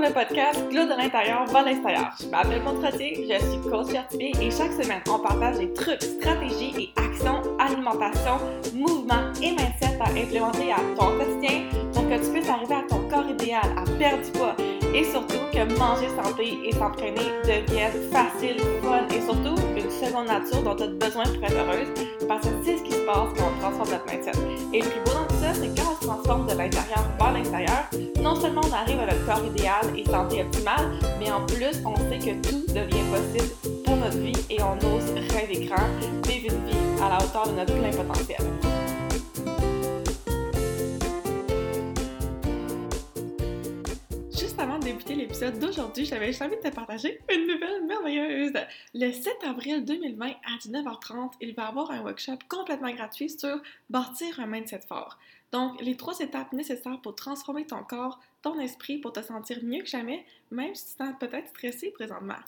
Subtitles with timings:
[0.00, 2.10] le podcast Glow de l'intérieur vers l'extérieur.
[2.18, 6.74] Je m'appelle Maud je suis coach certifiée et chaque semaine, on partage des trucs, stratégies
[6.78, 8.38] et actions, alimentation,
[8.74, 13.06] mouvement et mindset à implémenter à ton quotidien pour que tu puisses arriver à ton
[13.08, 14.56] corps idéal, à perdre du poids
[14.94, 19.56] et surtout que manger santé et s'entraîner deviennent facile, fun et surtout
[20.06, 21.88] seconde nature dont tu as besoin pour être heureuse
[22.26, 24.32] parce que c'est ce qui se passe quand on transforme notre mindset.
[24.72, 27.32] Et le plus beau dans tout ça, c'est quand on se transforme de l'intérieur vers
[27.32, 27.90] l'extérieur,
[28.22, 31.96] non seulement on arrive à notre corps idéal et santé optimale, mais en plus, on
[32.08, 35.86] sait que tout devient possible pour notre vie et on ose rêver grand,
[36.26, 38.69] vivre une vie à la hauteur de notre plein potentiel.
[44.90, 48.54] Débuter l'épisode d'aujourd'hui, j'avais juste envie de te partager une nouvelle merveilleuse.
[48.92, 53.62] Le 7 avril 2020 à 19h30, il va y avoir un workshop complètement gratuit sur
[53.88, 55.16] bâtir un mindset fort.
[55.52, 59.82] Donc, les trois étapes nécessaires pour transformer ton corps, ton esprit, pour te sentir mieux
[59.82, 62.40] que jamais, même si tu te sens peut-être stressé présentement.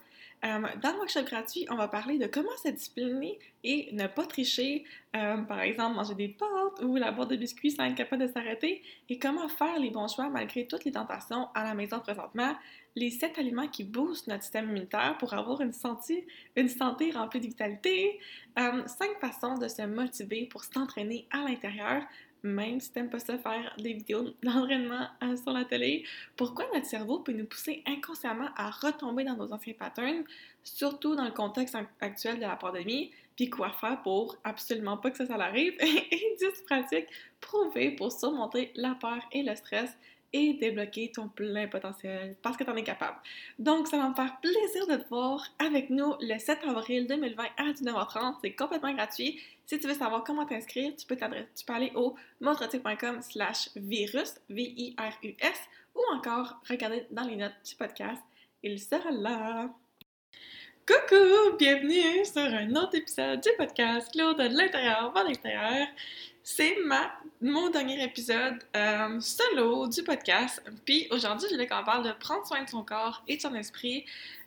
[0.44, 4.26] Euh, dans le workshop gratuit, on va parler de comment se discipliner et ne pas
[4.26, 8.26] tricher, euh, par exemple manger des pâtes ou la boîte de biscuits sans être capable
[8.26, 12.00] de s'arrêter, et comment faire les bons choix malgré toutes les tentations à la maison
[12.00, 12.56] présentement,
[12.96, 16.26] les sept aliments qui boostent notre système immunitaire pour avoir une santé,
[16.56, 18.18] une santé remplie de vitalité,
[18.58, 22.02] euh, cinq façons de se motiver pour s'entraîner à l'intérieur,
[22.42, 26.04] même si t'aimes pas ça faire des vidéos d'entraînement euh, sur la télé,
[26.36, 30.24] pourquoi notre cerveau peut nous pousser inconsciemment à retomber dans nos anciens patterns,
[30.64, 35.16] surtout dans le contexte actuel de la pandémie, puis quoi faire pour absolument pas que
[35.16, 37.08] ça, ça arrive, et 10 pratiques
[37.40, 39.96] prouvées pour surmonter la peur et le stress
[40.32, 43.18] et débloquer ton plein potentiel parce que tu en es capable.
[43.58, 47.44] Donc, ça va me faire plaisir de te voir avec nous le 7 avril 2020
[47.56, 48.36] à 19h30.
[48.42, 49.40] C'est complètement gratuit.
[49.66, 54.34] Si tu veux savoir comment t'inscrire, tu peux, tu peux aller au montretic.com slash virus,
[54.48, 55.60] V-I-R-U-S,
[55.94, 58.22] ou encore regarder dans les notes du podcast.
[58.62, 59.70] Il sera là.
[60.86, 61.56] Coucou!
[61.58, 65.86] Bienvenue sur un autre épisode du podcast Claude de l'intérieur vers l'extérieur.
[66.44, 66.76] C'est
[67.40, 70.60] mon dernier épisode euh, solo du podcast.
[70.84, 73.54] Puis aujourd'hui, je voulais qu'on parle de prendre soin de son corps et de son
[73.54, 74.04] esprit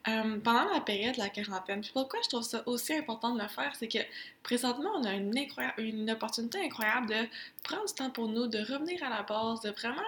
[0.10, 1.80] euh, pendant la période de la quarantaine.
[1.80, 4.00] Puis pourquoi je trouve ça aussi important de le faire, c'est que
[4.44, 5.34] présentement, on a une,
[5.78, 7.28] une opportunité incroyable de
[7.64, 10.02] prendre du temps pour nous, de revenir à la base, de vraiment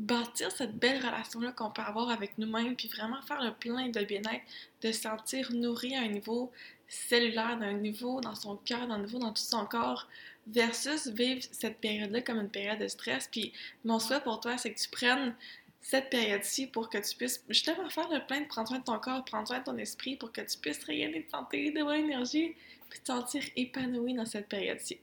[0.00, 4.00] bâtir cette belle relation-là qu'on peut avoir avec nous-mêmes, puis vraiment faire le plein de
[4.00, 4.42] bien-être,
[4.82, 6.50] de se sentir nourri à un niveau
[6.88, 10.08] cellulaire, d'un niveau dans son cœur, d'un niveau dans tout son corps,
[10.46, 13.28] versus vivre cette période-là comme une période de stress.
[13.30, 13.52] Puis
[13.84, 15.34] mon souhait pour toi, c'est que tu prennes
[15.80, 18.98] cette période-ci pour que tu puisses justement faire le plein de prendre soin de ton
[18.98, 22.04] corps, prendre soin de ton esprit pour que tu puisses rayonner de santé, de bonne
[22.04, 22.54] énergie,
[22.88, 24.98] puis te sentir épanoui dans cette période-ci.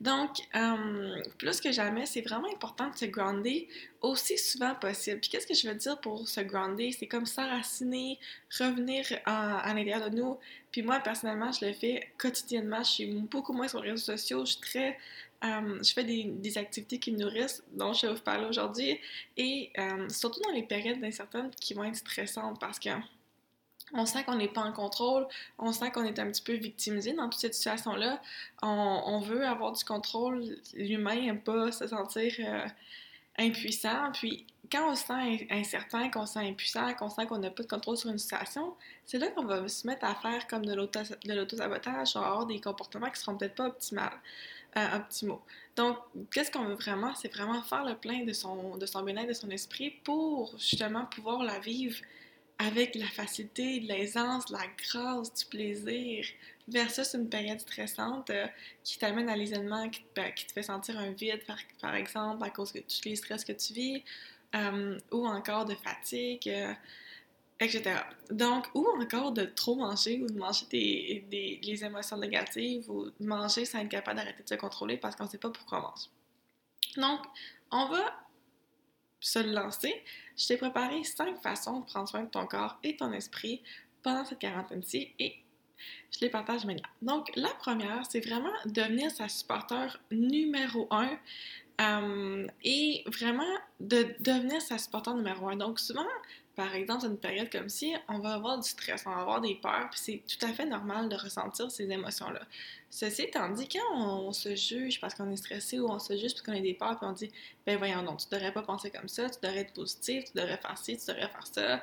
[0.00, 3.68] Donc, euh, plus que jamais, c'est vraiment important de se grounder
[4.00, 5.20] aussi souvent possible.
[5.20, 6.92] Puis qu'est-ce que je veux dire pour se grounder?
[6.92, 8.18] C'est comme s'enraciner,
[8.58, 10.38] revenir à, l'intérieur de nous.
[10.72, 12.82] Puis moi, personnellement, je le fais quotidiennement.
[12.82, 14.44] Je suis beaucoup moins sur les réseaux sociaux.
[14.44, 14.98] Je suis très...
[15.42, 19.00] Euh, je fais des, activités qui me nourrissent, dont je vais vous parler aujourd'hui,
[19.38, 22.90] et euh, surtout dans les périodes d'incertitude qui vont être stressantes parce que
[23.92, 25.26] on sent qu'on n'est pas en contrôle,
[25.58, 28.20] on sent qu'on est un petit peu victimisé dans toute cette situation-là.
[28.62, 32.66] On, veut avoir du contrôle, l'humain n'aime pas se sentir euh,
[33.38, 34.12] impuissant.
[34.12, 37.62] Puis quand on se sent incertain, qu'on se sent impuissant, qu'on sent qu'on n'a pas
[37.62, 38.74] de contrôle sur une situation,
[39.04, 43.20] c'est là qu'on va se mettre à faire comme de l'auto-sabotage, avoir des comportements qui
[43.20, 44.20] seront peut-être pas optimales.
[44.76, 45.42] Euh, optimaux.
[45.74, 45.96] Donc,
[46.32, 47.12] qu'est-ce qu'on veut vraiment?
[47.16, 51.06] C'est vraiment faire le plein de son, de son bien-être, de son esprit pour justement
[51.06, 51.96] pouvoir la vivre
[52.60, 56.26] avec la facilité, l'aisance, la grâce, du plaisir,
[56.68, 58.46] versus une période stressante euh,
[58.84, 61.40] qui t'amène à l'isolement, qui, te fait sentir un vide,
[61.80, 64.04] par, exemple, à cause de tous les stress que tu vis,
[64.54, 66.74] euh, ou encore de fatigue, euh,
[67.60, 67.94] etc.
[68.30, 73.06] Donc, ou encore de trop manger, ou de manger des, des, les émotions négatives, ou
[73.06, 75.78] de manger sans être capable d'arrêter de se contrôler parce qu'on ne sait pas pourquoi
[75.78, 76.10] on mange.
[76.96, 77.20] Donc,
[77.70, 78.20] on va
[79.20, 79.94] se lancer,
[80.36, 83.62] je t'ai préparé cinq façons de prendre soin de ton corps et ton esprit
[84.02, 85.34] pendant cette quarantaine-ci et
[86.10, 86.88] je les partage maintenant.
[87.02, 91.10] Donc, la première, c'est vraiment devenir sa supporter numéro un
[91.80, 95.56] euh, et vraiment de devenir sa supporter numéro un.
[95.56, 96.06] Donc, souvent,
[96.60, 99.40] par exemple, dans une période comme ci, on va avoir du stress, on va avoir
[99.40, 102.42] des peurs, puis c'est tout à fait normal de ressentir ces émotions-là.
[102.90, 106.32] Ceci étant dit, quand on, se juge parce qu'on est stressé ou on se juge
[106.34, 107.32] parce qu'on a des peurs, puis on dit,
[107.64, 110.58] ben voyons donc, tu devrais pas penser comme ça, tu devrais être positif, tu devrais
[110.58, 111.82] faire ci, tu devrais faire ça,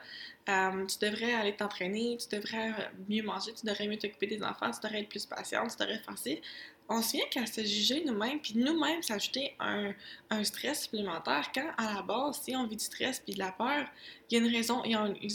[0.50, 4.70] euh, tu devrais aller t'entraîner, tu devrais mieux manger, tu devrais mieux t'occuper des enfants,
[4.70, 6.40] tu devrais être plus patient, tu devrais faire ci.
[6.90, 9.94] On se vient qu'à se juger nous-mêmes, puis nous-mêmes s'ajouter un,
[10.30, 13.52] un, stress supplémentaire, quand à la base, si on vit du stress puis de la
[13.52, 13.86] peur,
[14.30, 14.82] il y a une raison,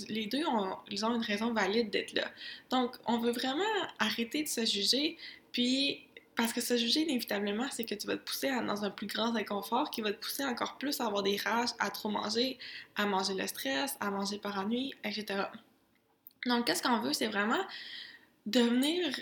[0.08, 2.30] les deux, ont, une raison valide d'être là.
[2.70, 3.62] Donc, on veut vraiment
[3.98, 5.18] arrêter de se juger,
[5.52, 9.06] puis parce que se juger inévitablement, c'est que tu vas te pousser dans un plus
[9.06, 12.58] grand inconfort qui va te pousser encore plus à avoir des rages, à trop manger,
[12.96, 15.44] à manger le stress, à manger par nuit, etc.
[16.46, 17.12] Donc, qu'est-ce qu'on veut?
[17.12, 17.62] C'est vraiment
[18.46, 19.14] devenir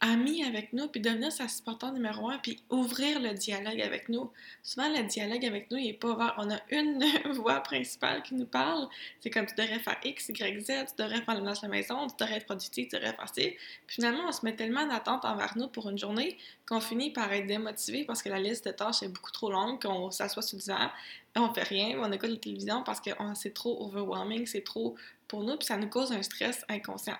[0.00, 4.30] ami avec nous, puis devenir sa supportant numéro un, puis ouvrir le dialogue avec nous.
[4.62, 6.34] Souvent, le dialogue avec nous, il n'est pas ouvert.
[6.38, 8.88] On a une voix principale qui nous parle.
[9.20, 12.06] C'est comme tu devrais faire X, Y, Z, tu devrais faire le ménage la maison,
[12.06, 13.56] tu devrais être productif, tu devrais faire ci.
[13.86, 17.32] Puis finalement, on se met tellement d'attente envers nous pour une journée qu'on finit par
[17.32, 20.56] être démotivé parce que la liste de tâches est beaucoup trop longue, qu'on s'assoit sous
[20.56, 20.90] le divan,
[21.36, 24.96] on fait rien, on écoute la télévision parce que c'est trop overwhelming, c'est trop
[25.26, 27.18] pour nous, puis ça nous cause un stress inconscient.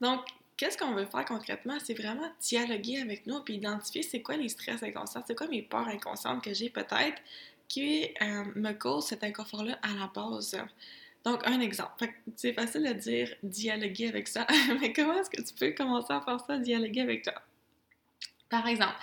[0.00, 0.20] Donc,
[0.58, 1.78] qu'est-ce qu'on veut faire concrètement?
[1.82, 5.62] C'est vraiment dialoguer avec nous puis identifier c'est quoi les stress inconscients, c'est quoi mes
[5.62, 7.22] peurs inconscientes que j'ai peut-être
[7.68, 10.56] qui euh, me causent cet inconfort-là à la base.
[11.24, 12.06] Donc, un exemple.
[12.36, 14.46] C'est facile de dire dialoguer avec ça,
[14.80, 17.34] mais comment est-ce que tu peux commencer à faire ça, dialoguer avec toi?
[18.48, 18.96] Par exemple,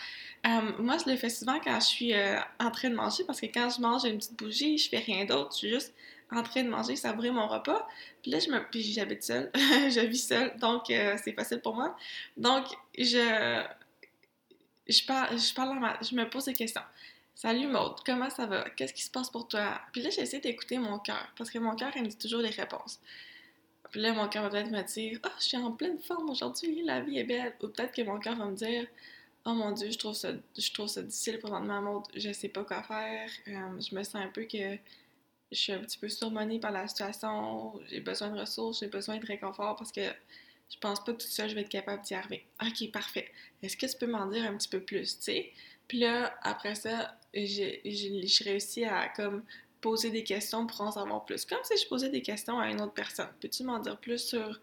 [0.47, 3.39] euh, moi, je le fais souvent quand je suis euh, en train de manger parce
[3.39, 5.93] que quand je mange une petite bougie, je fais rien d'autre, je suis juste
[6.31, 7.87] en train de manger, savourer mon repas.
[8.21, 8.59] Puis là, je me...
[8.69, 11.95] puis j'habite seule, je vis seule, donc euh, c'est facile pour moi.
[12.37, 12.65] Donc,
[12.97, 13.63] je,
[14.87, 15.97] je, parle, je, parle ma...
[16.01, 16.81] je me pose des questions.
[17.33, 18.69] Salut Maude, comment ça va?
[18.71, 19.81] Qu'est-ce qui se passe pour toi?
[19.91, 22.49] Puis là, j'essaie d'écouter mon cœur, parce que mon cœur, il me dit toujours les
[22.49, 22.99] réponses.
[23.91, 26.83] Puis là, mon cœur va peut-être me dire oh, je suis en pleine forme aujourd'hui,
[26.83, 27.53] la vie est belle.
[27.61, 28.87] Ou peut-être que mon cœur va me dire
[29.45, 32.63] Oh mon Dieu, je trouve ça, je trouve ça difficile présentement, Maude, je sais pas
[32.63, 33.29] quoi faire.
[33.47, 34.77] Euh, je me sens un peu que
[35.51, 39.17] je suis un petit peu surmenée par la situation, j'ai besoin de ressources, j'ai besoin
[39.17, 40.01] de réconfort parce que
[40.69, 42.45] je pense pas que tout ça, je vais être capable d'y arriver.
[42.61, 43.31] Ok, parfait.
[43.61, 45.51] Est-ce que tu peux m'en dire un petit peu plus, tu sais?
[45.87, 47.81] Puis là, après ça, j'ai
[48.43, 49.43] réussi à comme
[49.81, 51.45] poser des questions pour en savoir plus.
[51.45, 53.29] Comme si je posais des questions à une autre personne.
[53.39, 54.59] Peux-tu m'en dire plus sur,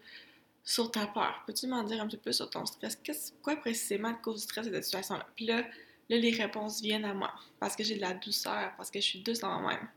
[0.65, 1.43] sur ta peur?
[1.47, 2.97] Peux-tu m'en dire un petit peu plus sur ton stress?
[3.01, 5.25] Qu'est-ce, quoi précisément cause du stress de cette situation-là?
[5.37, 5.61] Puis là,
[6.09, 9.05] là, les réponses viennent à moi parce que j'ai de la douceur, parce que je
[9.05, 9.87] suis douce dans moi-même.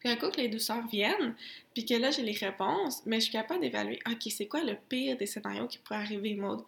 [0.00, 1.34] Puis un coup que les douceurs viennent,
[1.74, 4.76] puis que là j'ai les réponses, mais je suis capable d'évaluer, ok, c'est quoi le
[4.88, 6.62] pire des scénarios qui pourrait arriver, mode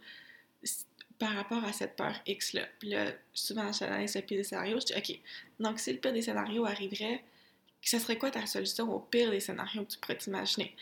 [1.19, 2.63] par rapport à cette peur X-là?
[2.79, 5.21] Puis là, souvent, j'analyse le pire des scénarios, je dis, ok,
[5.61, 7.23] donc si le pire des scénarios arriverait,
[7.83, 10.75] ce serait quoi ta solution au pire des scénarios que tu pourrais t'imaginer?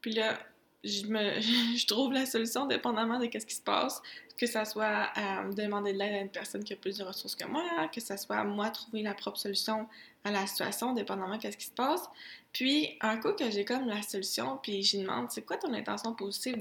[0.00, 0.40] Puis là,
[0.84, 4.02] je, me, je trouve la solution dépendamment de ce qui se passe,
[4.38, 7.34] que ça soit euh, demander de l'aide à une personne qui a plus de ressources
[7.34, 7.62] que moi,
[7.92, 9.86] que ça soit moi trouver la propre solution
[10.24, 12.08] à la situation, dépendamment de ce qui se passe.
[12.52, 16.14] Puis, un coup que j'ai comme la solution, puis j'y demande, c'est quoi ton intention
[16.14, 16.56] positive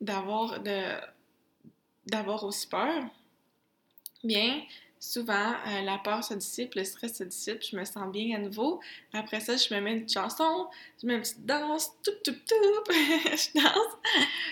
[0.00, 0.60] d'avoir
[2.06, 3.04] d'avoir aussi peur?
[4.24, 4.62] Bien,
[5.00, 8.38] souvent, euh, la peur se dissipe, le stress se dissipe, je me sens bien à
[8.38, 8.80] nouveau.
[9.12, 10.66] Après ça, je me mets une chanson,
[11.00, 13.96] je mets une petite danse, tout, tout, tout, je danse.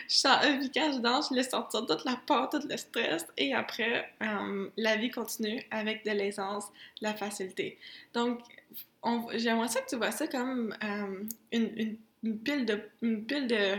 [0.09, 3.55] Je puis quand je danse, je laisse sortir toute la peur, tout le stress, et
[3.55, 6.67] après, euh, la vie continue avec de l'aisance,
[7.01, 7.79] de la facilité.
[8.15, 8.41] Donc,
[9.35, 11.25] j'aimerais ça que tu vois ça comme euh,
[12.45, 12.81] pile de...
[13.03, 13.77] Une pile de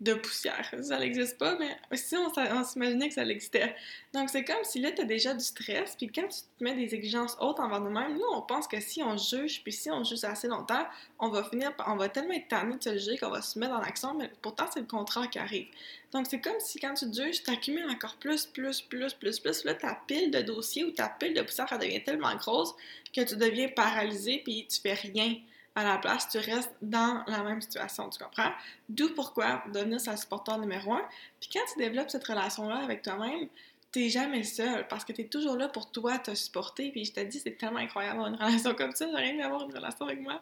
[0.00, 0.74] de poussière.
[0.80, 3.74] Ça n'existe pas, mais si on, s'imaginait que ça existait.
[4.14, 6.74] Donc, c'est comme si là, tu as déjà du stress, puis quand tu te mets
[6.74, 10.02] des exigences hautes envers nous-mêmes, nous, on pense que si on juge, puis si on
[10.02, 10.86] juge assez longtemps,
[11.18, 13.72] on va finir, on va tellement être tanné de se juger qu'on va se mettre
[13.72, 15.66] dans l'action, mais pourtant, c'est le contraire qui arrive.
[16.12, 19.64] Donc, c'est comme si quand tu juges, tu accumules encore plus, plus, plus, plus, plus.
[19.64, 22.74] Là, ta pile de dossiers ou ta pile de poussière, elle devient tellement grosse
[23.14, 25.36] que tu deviens paralysé, puis tu fais rien
[25.74, 28.50] à la place, tu restes dans la même situation, tu comprends?
[28.88, 31.02] D'où pourquoi devenir sa supporter numéro un.
[31.40, 33.48] Puis quand tu développes cette relation-là avec toi-même,
[33.92, 36.90] t'es jamais seul parce que tu es toujours là pour toi te supporter.
[36.90, 39.06] Puis je te dis, c'est tellement incroyable d'avoir une relation comme ça.
[39.08, 40.40] J'aurais aimé avoir une relation avec moi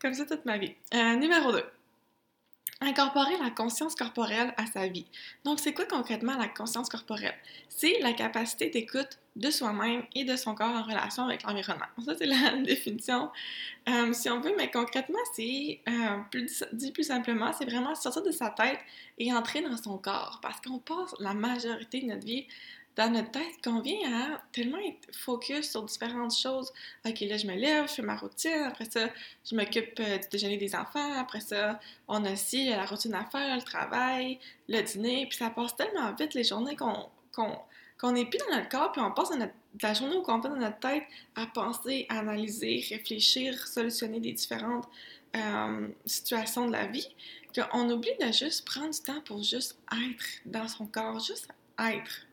[0.00, 0.74] comme ça toute ma vie.
[0.94, 1.64] Euh, numéro 2.
[2.82, 5.06] Incorporer la conscience corporelle à sa vie.
[5.44, 7.36] Donc, c'est quoi concrètement la conscience corporelle?
[7.68, 11.86] C'est la capacité d'écoute de soi-même et de son corps en relation avec l'environnement.
[12.04, 13.30] Ça, c'est la définition,
[13.88, 18.22] euh, si on veut, mais concrètement, c'est, euh, plus, dit plus simplement, c'est vraiment sortir
[18.22, 18.80] de sa tête
[19.18, 22.46] et entrer dans son corps, parce qu'on passe la majorité de notre vie
[22.96, 26.72] dans notre tête qu'on vient à tellement être focus sur différentes choses.
[27.06, 29.08] Ok, là, je me lève, je fais ma routine, après ça,
[29.48, 33.24] je m'occupe euh, du déjeuner des enfants, après ça, on a aussi la routine à
[33.24, 37.56] faire, le travail, le dîner, puis ça passe tellement vite les journées qu'on qu'on
[38.08, 39.30] n'est plus dans notre corps, puis on passe
[39.82, 41.04] la journée au complet dans notre tête
[41.36, 44.88] à penser, à analyser, réfléchir, solutionner des différentes
[45.36, 47.08] euh, situations de la vie,
[47.54, 52.26] qu'on oublie de juste prendre du temps pour juste être dans son corps, juste être.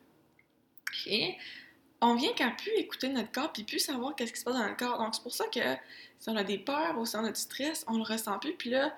[2.00, 4.68] on vient qu'à plus écouter notre corps puis plus savoir qu'est-ce qui se passe dans
[4.68, 4.98] le corps.
[4.98, 5.60] Donc, c'est pour ça que
[6.18, 8.54] si on a des peurs ou si on a du stress, on le ressent plus.
[8.54, 8.96] Puis là,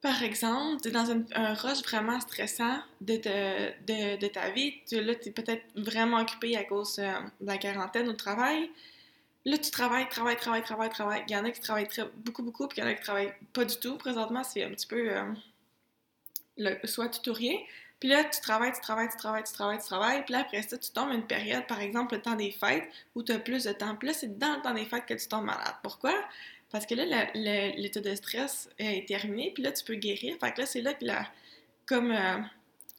[0.00, 3.16] par exemple, tu es dans un rush vraiment stressant de,
[4.28, 4.74] ta vie.
[4.86, 8.16] Tu, là, tu es peut-être vraiment occupé à cause euh, de la quarantaine ou du
[8.16, 8.70] travail.
[9.44, 11.24] Là, tu travailles, travailles, travailles, travailles, travailles.
[11.28, 13.02] Il y en a qui travaillent très, beaucoup, beaucoup, puis il y en a qui
[13.02, 13.96] travaillent pas du tout.
[13.96, 15.32] Présentement, c'est un petit peu euh,
[16.58, 17.56] le, soit tout ou rien.
[17.98, 20.24] Puis là, tu travailles, tu travailles, tu travailles, tu travailles, tu travailles.
[20.24, 23.24] Puis là, après ça, tu tombes une période, par exemple, le temps des fêtes, où
[23.24, 23.96] tu as plus de temps.
[23.96, 25.74] Puis là, c'est dans le temps des fêtes que tu tombes malade.
[25.82, 26.14] Pourquoi?
[26.70, 30.36] Parce que là, l'état de stress est terminé, puis là, tu peux guérir.
[30.38, 31.26] Fait que là, c'est là que la,
[31.86, 32.38] comme euh,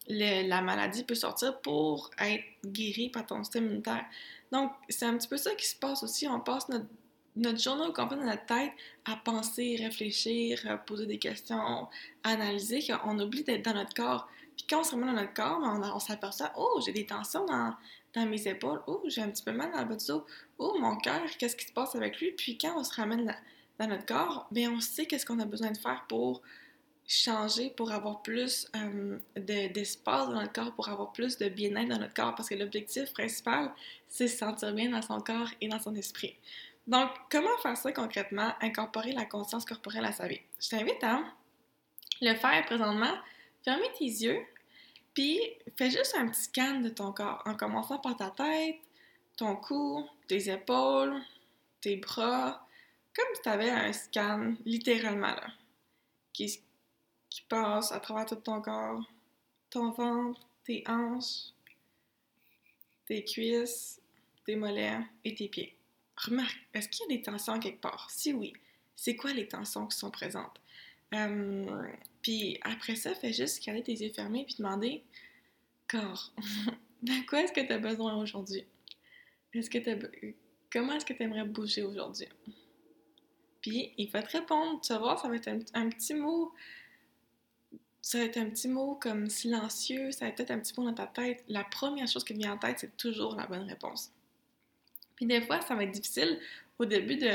[0.08, 4.04] la maladie peut sortir pour être guérie par ton système immunitaire.
[4.52, 6.26] Donc, c'est un petit peu ça qui se passe aussi.
[6.26, 6.86] On passe notre,
[7.58, 8.72] journée au complet dans notre tête
[9.04, 11.86] à penser, réfléchir, poser des questions,
[12.24, 14.28] analyser, qu'on oublie d'être dans notre corps.
[14.56, 17.46] Puis quand on se remet dans notre corps, on, on s'aperçoit, oh, j'ai des tensions
[17.46, 17.72] dans,
[18.14, 20.26] dans, mes épaules, oh, j'ai un petit peu mal dans le bas du dos,
[20.58, 22.32] oh, mon cœur, qu'est-ce qui se passe avec lui?
[22.32, 23.34] Puis quand on se ramène
[23.80, 26.42] dans, notre corps, bien, on sait qu'est-ce qu'on a besoin de faire pour
[27.08, 31.98] changer, pour avoir plus euh, d'espace dans notre corps, pour avoir plus de bien-être dans
[31.98, 33.72] notre corps, parce que l'objectif principal,
[34.08, 36.36] c'est se sentir bien dans son corps et dans son esprit.
[36.86, 40.40] Donc, comment faire ça concrètement, incorporer la conscience corporelle à sa vie?
[40.60, 41.20] Je t'invite à
[42.20, 43.14] le faire présentement
[43.64, 44.40] fermez tes yeux,
[45.14, 45.38] puis
[45.76, 48.76] fais juste un petit scan de ton corps, en commençant par ta tête,
[49.36, 51.20] ton cou, tes épaules,
[51.80, 52.66] tes bras,
[53.14, 55.48] comme si tu avais un scan, littéralement, là,
[56.32, 56.62] qui,
[57.48, 59.02] passe à travers tout ton corps,
[59.70, 61.52] ton ventre, tes hanches,
[63.06, 64.00] tes cuisses,
[64.46, 65.76] tes mollets et tes pieds.
[66.16, 68.08] Remarque, est-ce qu'il y a des tensions quelque part?
[68.10, 68.52] Si oui,
[68.94, 70.60] c'est quoi les tensions qui sont présentes?
[71.14, 71.88] Euh,
[72.22, 75.02] puis après ça, fais juste garder tes yeux fermés puis demander
[75.88, 76.32] Corps,
[77.02, 78.64] de quoi est-ce que tu as besoin aujourd'hui?
[80.72, 82.28] Comment est-ce que tu aimerais bouger aujourd'hui?
[83.60, 84.80] Puis il va te répondre.
[84.80, 86.52] Tu vas voir, ça va être un, petit mot.
[88.00, 90.94] Ça va être un petit mot comme silencieux, ça va être un petit mot dans
[90.94, 91.44] ta tête.
[91.48, 94.12] La première chose qui vient en tête, c'est toujours la bonne réponse.
[95.16, 96.38] Puis des fois, ça va être difficile
[96.78, 97.30] au début de,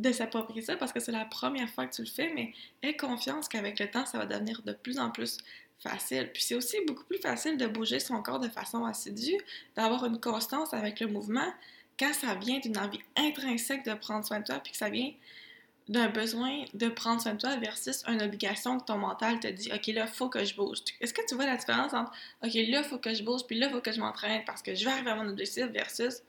[0.00, 2.52] de s'approprier ça parce que c'est la première fois que tu le fais, mais
[2.82, 5.38] aie confiance qu'avec le temps, ça va devenir de plus en plus
[5.78, 6.30] facile.
[6.32, 9.38] Puis c'est aussi beaucoup plus facile de bouger son corps de façon assidue,
[9.76, 11.52] d'avoir une constance avec le mouvement
[11.98, 15.12] quand ça vient d'une envie intrinsèque de prendre soin de toi, puis que ça vient
[15.88, 19.70] d'un besoin de prendre soin de toi versus une obligation que ton mental te dit
[19.72, 20.78] OK, là, faut que je bouge.
[21.00, 22.12] Est-ce que tu vois la différence entre
[22.42, 24.84] OK, là, faut que je bouge, puis là, faut que je m'entraîne parce que je
[24.84, 26.22] vais arriver à mon objectif versus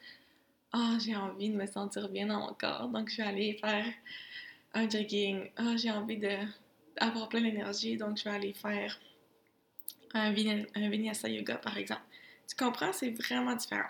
[0.74, 3.86] ah, j'ai envie de me sentir bien dans mon corps, donc je vais aller faire
[4.74, 5.50] un jogging.
[5.56, 9.00] Ah, j'ai envie d'avoir plein d'énergie, donc je vais aller faire
[10.16, 12.02] un, vinyasa yoga, par exemple.
[12.48, 12.92] Tu comprends?
[12.92, 13.90] C'est vraiment différent.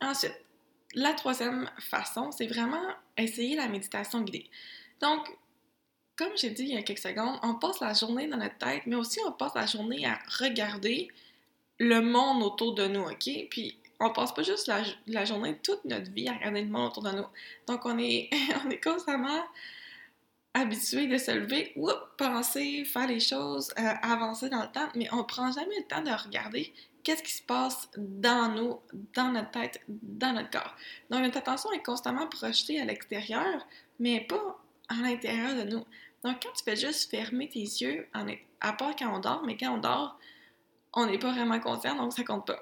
[0.00, 0.34] Ensuite,
[0.94, 2.84] la troisième façon, c'est vraiment
[3.16, 4.50] essayer la méditation guidée.
[5.00, 5.36] Donc,
[6.16, 8.82] comme j'ai dit il y a quelques secondes, on passe la journée dans notre tête,
[8.86, 11.08] mais aussi on passe la journée à regarder
[11.78, 13.30] le monde autour de nous, OK?
[13.50, 14.70] Puis on passe pas juste
[15.06, 17.26] la, journée, toute notre vie à regarder le monde autour de nous.
[17.66, 18.30] Donc, on est,
[18.64, 19.42] on est constamment
[20.54, 21.74] habitué de se lever,
[22.16, 26.02] penser, faire les choses, euh, avancer dans le temps, mais on prend jamais le temps
[26.02, 28.80] de regarder qu'est-ce qui se passe dans nous,
[29.14, 30.76] dans notre tête, dans notre corps.
[31.10, 33.66] Donc, notre attention est constamment projetée à l'extérieur,
[33.98, 34.57] mais pas
[34.88, 35.84] à l'intérieur de nous.
[36.24, 38.08] Donc, quand tu fais juste fermer tes yeux,
[38.60, 40.18] à part quand on dort, mais quand on dort,
[40.94, 42.60] on n'est pas vraiment conscient, donc ça compte pas.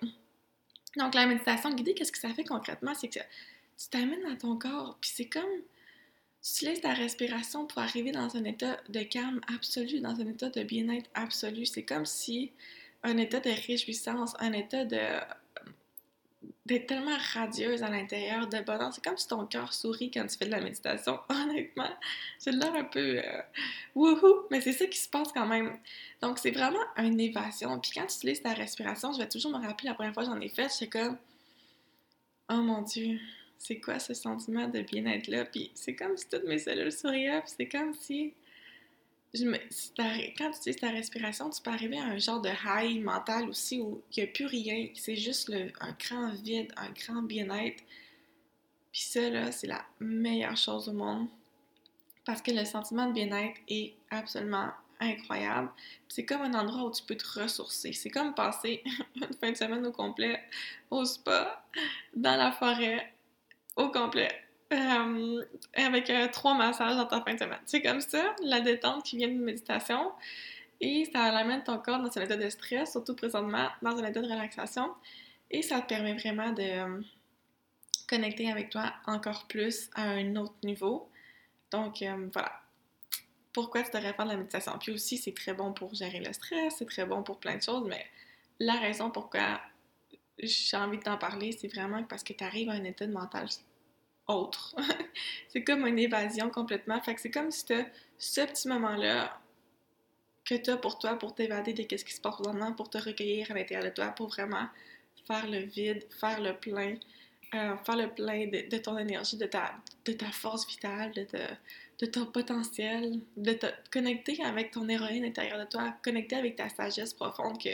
[0.97, 2.95] Donc, la méditation guidée, qu'est-ce que ça fait concrètement?
[2.95, 3.21] C'est que
[3.79, 5.45] tu t'amènes dans ton corps, puis c'est comme
[6.43, 10.49] tu laisses ta respiration pour arriver dans un état de calme absolu, dans un état
[10.49, 11.67] de bien-être absolu.
[11.67, 12.53] C'est comme si
[13.03, 14.99] un état de réjouissance, un état de
[16.67, 18.93] d'être tellement radieuse à l'intérieur de bonheur.
[18.93, 21.21] C'est comme si ton cœur sourit quand tu fais de la méditation.
[21.29, 21.91] Honnêtement,
[22.39, 23.43] c'est l'air un peu euh,
[23.95, 25.79] wouhou, mais c'est ça qui se passe quand même.
[26.21, 27.79] Donc, c'est vraiment une évasion.
[27.79, 30.31] Puis quand tu utilises ta respiration, je vais toujours me rappeler la première fois que
[30.31, 31.17] j'en ai fait, c'est comme
[32.51, 33.21] Oh mon Dieu,
[33.59, 35.45] c'est quoi ce sentiment de bien-être là?
[35.45, 38.35] Puis c'est comme si toutes mes cellules souriaient, puis c'est comme si
[39.35, 43.81] quand tu utilises ta respiration, tu peux arriver à un genre de high mental aussi
[43.81, 44.89] où il n'y a plus rien.
[44.95, 47.83] C'est juste un grand vide, un grand bien-être.
[48.93, 51.29] Puis ça, là, c'est la meilleure chose au monde.
[52.25, 55.71] Parce que le sentiment de bien-être est absolument incroyable.
[56.09, 57.93] C'est comme un endroit où tu peux te ressourcer.
[57.93, 58.83] C'est comme passer
[59.17, 60.43] une fin de semaine au complet
[60.91, 61.65] au spa,
[62.15, 63.13] dans la forêt,
[63.77, 64.46] au complet.
[64.73, 65.45] Euh,
[65.75, 67.61] avec euh, trois massages dans ta fin de semaine.
[67.67, 70.11] C'est comme ça, la détente qui vient d'une méditation.
[70.81, 74.21] Et ça amène ton corps dans un état de stress, surtout présentement dans un état
[74.21, 74.93] de relaxation.
[75.51, 77.03] Et ça te permet vraiment de,
[78.09, 81.09] connecter avec toi encore plus à un autre niveau.
[81.71, 82.53] Donc, euh, voilà.
[83.53, 84.73] Pourquoi tu devrais faire de la méditation?
[84.79, 87.63] Puis aussi, c'est très bon pour gérer le stress, c'est très bon pour plein de
[87.63, 88.05] choses, mais
[88.59, 89.61] la raison pourquoi
[90.39, 93.13] j'ai envie de t'en parler, c'est vraiment parce que tu arrives à un état de
[93.13, 93.49] mental
[94.29, 94.75] autre.
[95.49, 97.01] c'est comme une évasion complètement.
[97.01, 97.75] Fait que c'est comme si tu
[98.19, 99.39] ce petit moment-là
[100.45, 102.99] que tu as pour toi, pour t'évader de ce qui se passe maintenant, pour te
[102.99, 104.69] recueillir à l'intérieur de toi, pour vraiment
[105.27, 106.95] faire le vide, faire le plein,
[107.55, 109.73] euh, faire le plein de, ton énergie, de ta,
[110.33, 116.37] force vitale, de, ton potentiel, de te connecter avec ton héroïne intérieure de toi, connecter
[116.37, 117.71] avec ta sagesse profonde que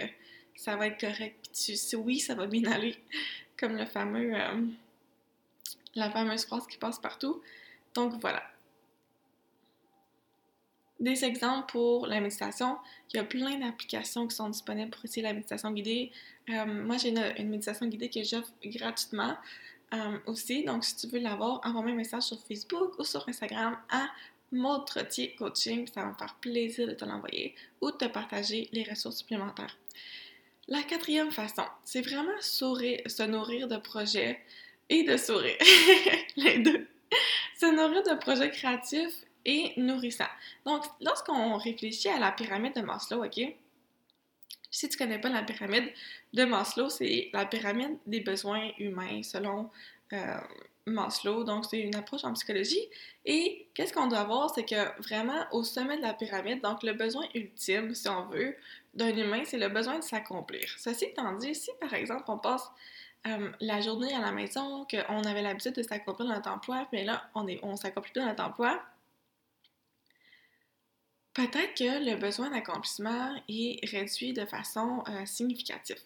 [0.56, 1.50] ça va être correct.
[1.52, 2.96] Puis tu, oui, ça va bien aller,
[3.58, 4.62] comme le fameux, euh,
[5.94, 7.42] la fameuse phrase qui passe partout.
[7.94, 8.42] Donc voilà.
[11.00, 12.78] Des exemples pour la méditation.
[13.12, 16.12] Il y a plein d'applications qui sont disponibles pour essayer la méditation guidée.
[16.48, 19.36] Euh, moi, j'ai une, méditation guidée que j'offre gratuitement
[19.94, 20.64] euh, aussi.
[20.64, 24.06] Donc, si tu veux l'avoir, envoie-moi un message sur Facebook ou sur Instagram à
[24.52, 24.84] Maud
[25.36, 25.88] Coaching.
[25.88, 29.76] Ça va me faire plaisir de te l'envoyer ou de te partager les ressources supplémentaires.
[30.68, 34.40] La quatrième façon, c'est vraiment se nourrir de projets
[34.92, 35.56] et de sourire.
[36.36, 36.86] les deux.
[37.58, 40.24] Se nourrir de projets créatifs et nourrissants.
[40.66, 43.40] Donc, lorsqu'on réfléchit à la pyramide de Maslow, OK?
[44.70, 45.90] Si tu connais pas la pyramide
[46.32, 49.70] de Maslow, c'est la pyramide des besoins humains selon
[50.12, 50.36] euh,
[50.86, 51.44] Maslow.
[51.44, 52.86] Donc, c'est une approche en psychologie.
[53.24, 56.92] Et qu'est-ce qu'on doit voir, c'est que vraiment au sommet de la pyramide, donc le
[56.92, 58.56] besoin ultime, si on veut,
[58.94, 60.68] d'un humain, c'est le besoin de s'accomplir.
[60.78, 62.70] Ceci étant dit, si par exemple on passe
[63.24, 67.30] la journée à la maison, qu'on avait l'habitude de s'accomplir dans notre emploi, mais là
[67.34, 68.82] on ne s'accomplit plus dans notre emploi,
[71.34, 75.98] peut-être que le besoin d'accomplissement est réduit de façon euh, significative.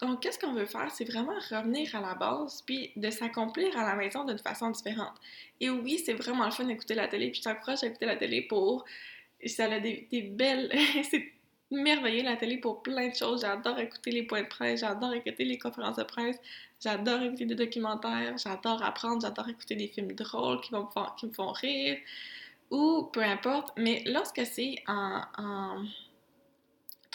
[0.00, 0.90] Donc, qu'est-ce qu'on veut faire?
[0.92, 5.14] C'est vraiment revenir à la base, puis de s'accomplir à la maison d'une façon différente.
[5.60, 8.16] Et oui, c'est vraiment le fun d'écouter la télé, puis je t'encourage à écouter la
[8.16, 8.84] télé pour...
[9.46, 10.70] Ça a des, des belles...
[11.70, 13.42] merveilleux la télé pour plein de choses.
[13.42, 16.38] J'adore écouter les points de presse, j'adore écouter les conférences de presse,
[16.82, 21.26] j'adore écouter des documentaires, j'adore apprendre, j'adore écouter des films drôles qui, vont me qui
[21.26, 21.98] me font rire,
[22.70, 23.72] ou peu importe.
[23.76, 25.84] Mais lorsque c'est en, en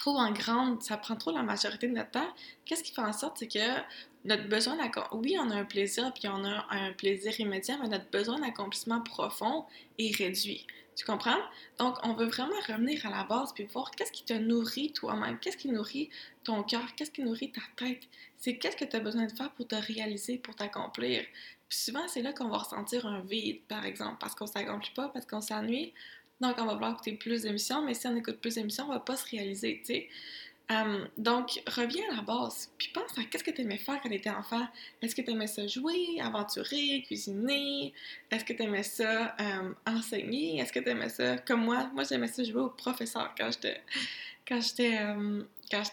[0.04, 2.28] trop en grande, ça prend trop la majorité de notre temps,
[2.66, 3.80] qu'est-ce qui fait en sorte, c'est que
[4.26, 7.88] notre besoin d'accomplissement, oui, on a un plaisir, puis on a un plaisir immédiat, mais
[7.88, 9.64] notre besoin d'accomplissement profond
[9.98, 10.66] est réduit.
[10.94, 11.40] Tu comprends?
[11.78, 15.38] Donc, on veut vraiment revenir à la base puis voir qu'est-ce qui te nourrit toi-même,
[15.38, 16.10] qu'est-ce qui nourrit
[16.44, 18.02] ton cœur, qu'est-ce qui nourrit ta tête.
[18.36, 21.24] C'est qu'est-ce que tu as besoin de faire pour te réaliser, pour t'accomplir.
[21.70, 25.08] Puis souvent, c'est là qu'on va ressentir un vide, par exemple, parce qu'on s'accomplit pas,
[25.08, 25.94] parce qu'on s'ennuie.
[26.44, 29.00] Donc, on va vouloir écouter plus d'émissions, mais si on écoute plus d'émissions, on va
[29.00, 30.08] pas se réaliser, tu sais.
[30.70, 34.08] Hum, donc, reviens à la base, puis pense à qu'est-ce que tu aimais faire quand
[34.10, 34.66] tu étais enfant.
[35.00, 37.94] Est-ce que tu aimais ça jouer, aventurer, cuisiner?
[38.30, 40.58] Est-ce que tu aimais ça hum, enseigner?
[40.58, 41.90] Est-ce que tu aimais ça comme moi?
[41.94, 43.50] Moi, j'aimais ça jouer au professeur quand
[44.60, 45.46] j'étais hum,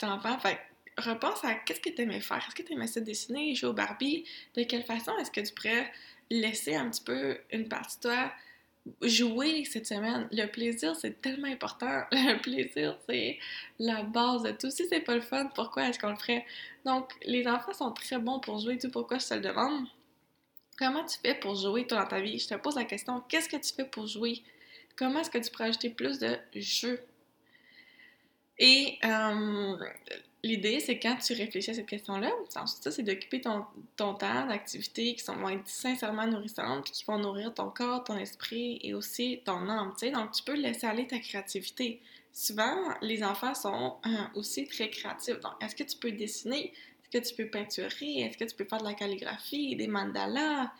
[0.03, 0.39] enfant.
[0.39, 0.59] Fait
[0.97, 2.43] repense à qu'est-ce que tu aimais faire.
[2.45, 4.25] Est-ce que tu aimais ça dessiner, jouer au Barbie?
[4.55, 5.91] De quelle façon est-ce que tu pourrais
[6.29, 8.31] laisser un petit peu une partie de toi
[9.01, 10.27] jouer cette semaine.
[10.31, 12.03] Le plaisir, c'est tellement important.
[12.11, 13.37] Le plaisir, c'est
[13.79, 14.71] la base de tout.
[14.71, 16.45] Si c'est pas le fun, pourquoi est-ce qu'on le ferait?
[16.85, 18.77] Donc, les enfants sont très bons pour jouer.
[18.77, 19.87] Tout pourquoi je te le demande?
[20.77, 22.39] Comment tu fais pour jouer, toi, dans ta vie?
[22.39, 24.41] Je te pose la question, qu'est-ce que tu fais pour jouer?
[24.95, 26.99] Comment est-ce que tu pourrais ajouter plus de jeux?
[28.57, 29.77] Et euh,
[30.43, 35.23] l'idée, c'est quand tu réfléchis à cette question-là, ça, c'est d'occuper ton, temps d'activités qui
[35.23, 39.69] sont, vont être sincèrement nourrissantes, qui vont nourrir ton corps, ton esprit et aussi ton
[39.69, 39.93] âme.
[40.13, 42.01] Donc, tu peux laisser aller ta créativité.
[42.33, 45.39] Souvent, les enfants sont euh, aussi très créatifs.
[45.41, 46.73] Donc, est-ce que tu peux dessiner?
[47.03, 48.21] Est-ce que tu peux peinturer?
[48.21, 50.71] Est-ce que tu peux faire de la calligraphie, des mandalas?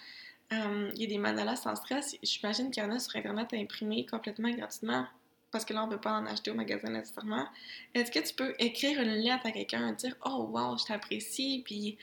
[0.54, 2.16] Euh, il y a des mandalas sans stress.
[2.24, 5.06] J'imagine qu'il y en a sur Internet à imprimer complètement gratuitement
[5.52, 7.46] parce que là, on ne peut pas en acheter au magasin nécessairement.
[7.94, 11.98] Est-ce que tu peux écrire une lettre à quelqu'un, dire Oh, wow, je t'apprécie, puis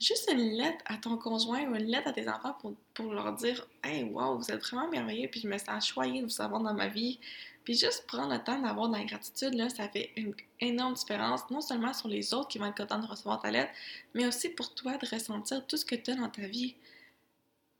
[0.00, 3.32] juste une lettre à ton conjoint ou une lettre à tes enfants pour, pour leur
[3.34, 6.62] dire Hey, wow, vous êtes vraiment merveilleux, puis je me sens choyée de vous avoir
[6.62, 7.18] dans ma vie.
[7.64, 11.48] Puis juste prendre le temps d'avoir de la gratitude, là, ça fait une énorme différence,
[11.50, 13.72] non seulement sur les autres qui vont être contents de recevoir ta lettre,
[14.14, 16.74] mais aussi pour toi de ressentir tout ce que tu as dans ta vie.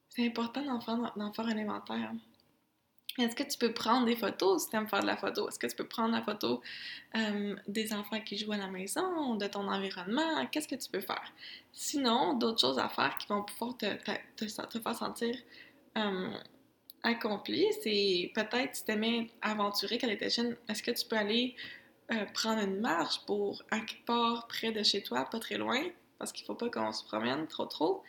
[0.09, 2.13] C'est important d'en faire, faire un inventaire.
[3.19, 5.49] Est-ce que tu peux prendre des photos si tu aimes faire de la photo?
[5.49, 6.61] Est-ce que tu peux prendre la photo
[7.17, 10.45] euh, des enfants qui jouent à la maison, de ton environnement?
[10.51, 11.33] Qu'est-ce que tu peux faire?
[11.73, 13.87] Sinon, d'autres choses à faire qui vont pouvoir te,
[14.37, 15.37] te, faire sentir
[15.97, 16.31] euh,
[17.05, 21.17] accompli, c'est peut-être si tu aimais aventurer quand tu étais jeune, est-ce que tu peux
[21.17, 21.55] aller
[22.11, 25.81] euh, prendre une marche pour à quelque près de chez toi, pas très loin,
[26.19, 28.03] parce qu'il faut pas qu'on se promène trop trop?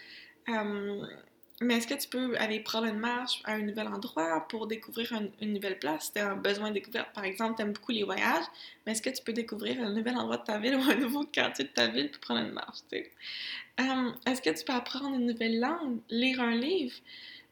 [1.61, 5.13] Mais est-ce que tu peux aller prendre une marche à un nouvel endroit pour découvrir
[5.41, 6.05] une nouvelle place?
[6.05, 8.43] Si tu as un besoin de découverte, par exemple, tu aimes beaucoup les voyages,
[8.85, 11.23] mais est-ce que tu peux découvrir un nouvel endroit de ta ville ou un nouveau
[11.23, 12.79] quartier de ta ville pour prendre une marche?
[12.93, 16.95] Euh, est-ce que tu peux apprendre une nouvelle langue, lire un livre?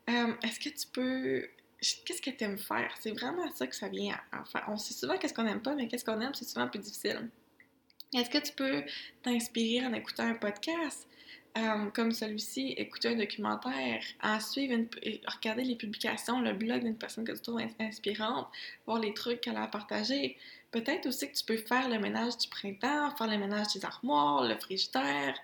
[0.09, 1.47] Euh, est-ce que tu peux.
[2.05, 2.93] Qu'est-ce que tu aimes faire?
[2.99, 4.65] C'est vraiment ça que ça vient à, faire.
[4.67, 7.29] On sait souvent qu'est-ce qu'on n'aime pas, mais qu'est-ce qu'on aime, c'est souvent plus difficile.
[8.13, 8.83] Est-ce que tu peux
[9.21, 11.07] t'inspirer en écoutant un podcast?
[11.55, 14.75] Euh, comme celui-ci, écouter un documentaire, en suivre,
[15.27, 18.47] regarder les publications, le blog d'une personne que tu trouves inspirante,
[18.87, 20.35] voir les trucs qu'elle a partagés.
[20.71, 24.43] Peut-être aussi que tu peux faire le ménage du printemps, faire le ménage des armoires,
[24.43, 25.35] le frigidaire,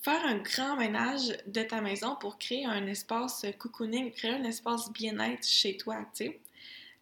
[0.00, 4.92] faire un grand ménage de ta maison pour créer un espace cocooning, créer un espace
[4.92, 6.40] bien-être chez toi, tu sais.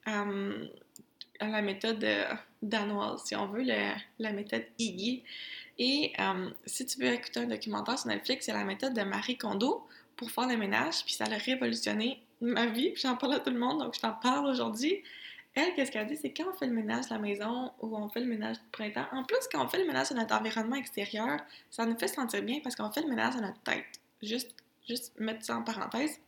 [0.08, 0.68] Euh,
[1.40, 5.22] la méthode euh, danoise, si on veut, la méthode Iggy.
[5.78, 9.36] Et euh, si tu veux écouter un documentaire sur Netflix, c'est la méthode de Marie
[9.36, 9.86] Kondo
[10.16, 13.50] pour faire le ménage, puis ça a révolutionné ma vie, puis j'en parle à tout
[13.50, 15.02] le monde, donc je t'en parle aujourd'hui.
[15.54, 18.08] Elle, qu'est-ce qu'elle dit, c'est quand on fait le ménage de la maison ou on
[18.08, 20.76] fait le ménage du printemps, en plus, quand on fait le ménage de notre environnement
[20.76, 21.38] extérieur,
[21.70, 23.86] ça nous fait sentir bien parce qu'on fait le ménage de notre tête.
[24.22, 24.54] Juste,
[24.86, 26.20] juste mettre ça en parenthèse.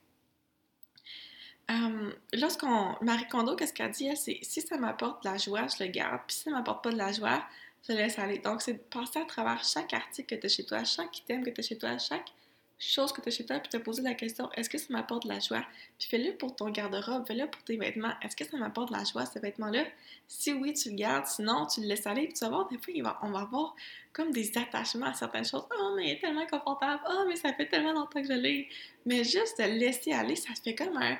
[1.70, 2.96] Euh, lorsqu'on.
[3.02, 6.20] Marie Kondo, qu'est-ce qu'elle dit, c'est si ça m'apporte de la joie, je le garde.
[6.26, 7.44] Puis si ça m'apporte pas de la joie,
[7.86, 8.38] je laisse aller.
[8.38, 11.44] Donc, c'est de passer à travers chaque article que tu as chez toi, chaque item
[11.44, 12.32] que tu as chez toi, chaque
[12.78, 15.24] chose que tu as chez toi, puis te poser la question est-ce que ça m'apporte
[15.24, 15.64] de la joie?
[15.98, 18.12] Puis fais-le pour ton garde-robe, fais-le pour tes vêtements.
[18.22, 19.84] Est-ce que ça m'apporte de la joie, ce vêtement-là
[20.28, 22.78] Si oui, tu le gardes, sinon, tu le laisses aller, puis tu vas voir, des
[22.78, 23.74] fois, on va avoir
[24.12, 25.64] comme des attachements à certaines choses.
[25.78, 27.02] Oh, mais il est tellement confortable.
[27.08, 28.68] Oh, mais ça fait tellement longtemps que je l'ai.
[29.06, 31.18] Mais juste de laisser aller, ça se fait comme un.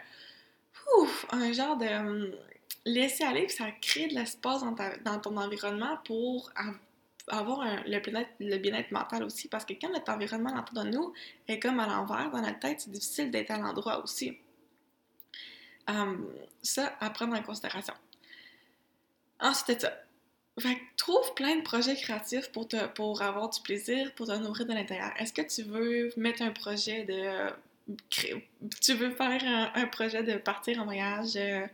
[1.33, 2.33] Un genre de hum,
[2.85, 4.63] laisser aller, puis ça crée de l'espace
[5.05, 6.51] dans, ton environnement pour
[7.29, 9.49] avoir le bien-être mental aussi.
[9.49, 11.13] Parce que quand notre environnement autour de nous
[11.47, 14.39] est comme à l'envers dans notre tête, c'est difficile d'être à l'endroit aussi.
[15.89, 16.29] Hum,
[16.63, 17.95] ça, à prendre en considération.
[19.41, 19.93] Ensuite, ça.
[20.59, 25.13] Fait trouve plein de projets créatifs pour avoir du plaisir, pour te nourrir de l'intérieur.
[25.17, 27.51] Est-ce que tu veux mettre un projet de.
[28.81, 31.65] Tu veux faire un, projet de partir en voyage euh,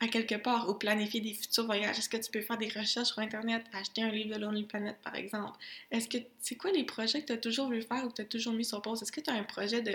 [0.00, 1.98] à quelque part ou planifier des futurs voyages?
[1.98, 4.96] Est-ce que tu peux faire des recherches sur Internet, acheter un livre de Lonely Planet,
[5.02, 5.58] par exemple?
[5.90, 8.22] Est-ce que c'est quoi les projets que tu as toujours voulu faire ou que tu
[8.22, 9.02] as toujours mis sur pause?
[9.02, 9.94] Est-ce que tu as un projet de,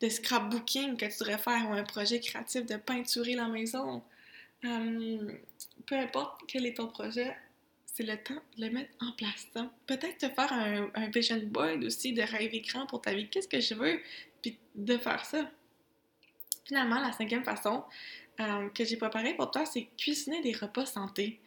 [0.00, 4.02] de scrapbooking que tu voudrais faire ou un projet créatif de peinturer la maison?
[4.64, 5.32] Hum,
[5.86, 7.34] peu importe quel est ton projet,
[7.86, 9.48] c'est le temps de le mettre en place.
[9.86, 13.28] Peut-être te faire un, un, vision board aussi de rêve écran pour ta vie.
[13.28, 14.00] Qu'est-ce que je veux?
[14.42, 15.50] Puis de faire ça.
[16.64, 17.84] Finalement, la cinquième façon,
[18.40, 21.40] euh, que j'ai préparé pour toi, c'est cuisiner des repas santé.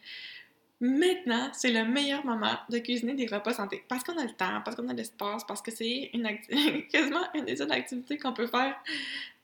[0.80, 3.84] Maintenant, c'est le meilleur moment de cuisiner des repas santé.
[3.88, 6.10] Parce qu'on a le temps, parce qu'on a l'espace, parce que c'est
[6.90, 8.76] quasiment une des activités qu'on peut faire.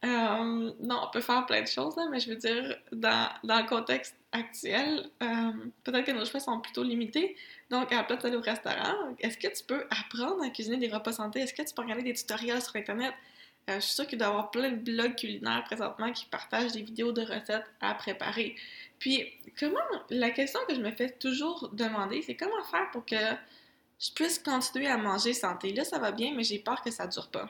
[0.04, 3.66] Euh, non, on peut faire plein de choses, mais je veux dire, dans, dans le
[3.66, 5.52] contexte actuel, euh,
[5.84, 7.36] peut-être que nos choix sont plutôt limités.
[7.70, 10.88] Donc, à la place d'aller au restaurant, est-ce que tu peux apprendre à cuisiner des
[10.88, 11.40] repas santé?
[11.40, 13.14] Est-ce que tu peux regarder des tutoriels sur Internet?
[13.68, 16.72] Euh, je suis sûre qu'il doit y avoir plein de blogs culinaires présentement qui partagent
[16.72, 18.56] des vidéos de recettes à préparer.
[18.98, 19.26] Puis,
[19.58, 19.78] comment,
[20.10, 23.16] la question que je me fais toujours demander, c'est comment faire pour que
[23.98, 25.72] je puisse continuer à manger santé?
[25.72, 27.48] Là, ça va bien, mais j'ai peur que ça dure pas.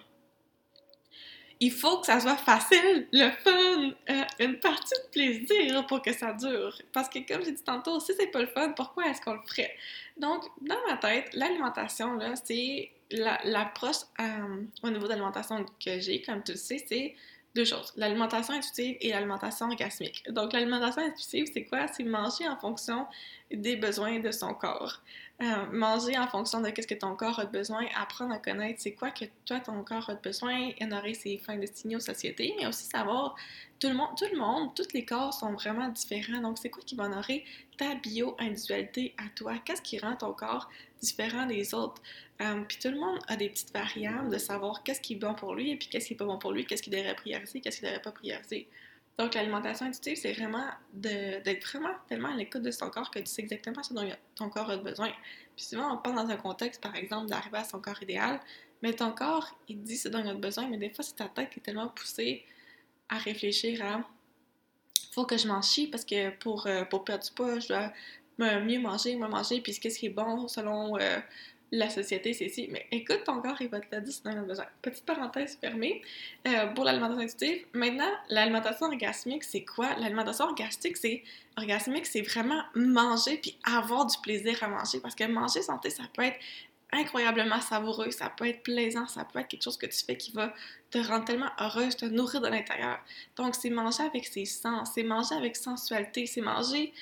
[1.63, 6.13] Il faut que ça soit facile, le fun, euh, une partie de plaisir pour que
[6.13, 6.81] ça dure.
[6.93, 9.43] Parce que, comme j'ai dit tantôt, si c'est pas le fun, pourquoi est-ce qu'on le
[9.47, 9.77] ferait?
[10.17, 16.23] Donc, dans ma tête, l'alimentation, là, c'est l'approche euh, au niveau de l'alimentation que j'ai,
[16.23, 17.15] comme tu le sais, c'est
[17.55, 20.23] deux choses, l'alimentation intuitive et l'alimentation orgasmique.
[20.31, 21.89] Donc, l'alimentation intuitive, c'est quoi?
[21.89, 23.07] C'est manger en fonction
[23.51, 25.03] des besoins de son corps.
[25.43, 28.93] Euh, manger en fonction de ce que ton corps a besoin, apprendre à connaître c'est
[28.93, 32.85] quoi que toi, ton corps a besoin, honorer ses fins de signaux société, mais aussi
[32.85, 33.35] savoir
[33.79, 36.43] tout le monde, tout le monde, tous les corps sont vraiment différents.
[36.43, 37.47] Donc, c'est quoi qui va honorer
[37.79, 39.55] ta bio-individualité à toi?
[39.65, 40.69] Qu'est-ce qui rend ton corps
[41.01, 42.03] différent des autres?
[42.43, 45.33] Euh, puis tout le monde a des petites variables de savoir qu'est-ce qui est bon
[45.33, 47.63] pour lui et puis qu'est-ce qui est pas bon pour lui, qu'est-ce qu'il devrait prioriser,
[47.63, 48.69] qu'est-ce qu'il devrait pas prioriser.
[49.21, 53.27] Donc, l'alimentation intuitive, c'est vraiment d'être vraiment tellement à l'écoute de son corps que tu
[53.27, 55.11] sais exactement ce dont ton corps a besoin.
[55.55, 58.41] Puis souvent, on parle dans un contexte, par exemple, d'arriver à son corps idéal,
[58.81, 61.29] mais ton corps, il dit ce dont il a besoin, mais des fois, c'est ta
[61.29, 62.47] tête qui est tellement poussée
[63.11, 64.01] à réfléchir à
[65.13, 67.93] faut que je mange chie parce que pour, euh, pour perdre du poids, je dois
[68.39, 71.19] mieux manger, moins manger, puis qu'est-ce qui est bon selon euh,
[71.73, 72.69] la société, c'est ici.
[72.71, 74.67] Mais écoute ton corps, il va te le dire si tu besoin.
[74.83, 76.03] Petite parenthèse fermée
[76.49, 77.67] euh, pour l'alimentation intuitive.
[77.75, 79.95] Maintenant, l'alimentation orgasmique, c'est quoi?
[79.99, 81.23] L'alimentation orgasmique, c'est
[81.57, 85.01] orgasmique, c'est vraiment manger puis avoir du plaisir à manger.
[85.01, 86.39] Parce que manger santé, ça peut être
[86.93, 90.33] incroyablement savoureux, ça peut être plaisant, ça peut être quelque chose que tu fais qui
[90.33, 90.53] va
[90.91, 92.99] te rendre tellement heureuse, te nourrir de l'intérieur.
[93.37, 96.93] Donc, c'est manger avec ses sens, c'est manger avec sensualité, c'est manger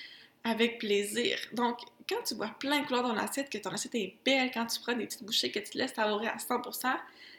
[0.45, 1.39] avec plaisir.
[1.53, 1.79] Donc,
[2.09, 4.81] quand tu vois plein de couleurs dans l'assiette, que ton assiette est belle, quand tu
[4.81, 6.97] prends des petites bouchées, que tu laisses savourer à 100%,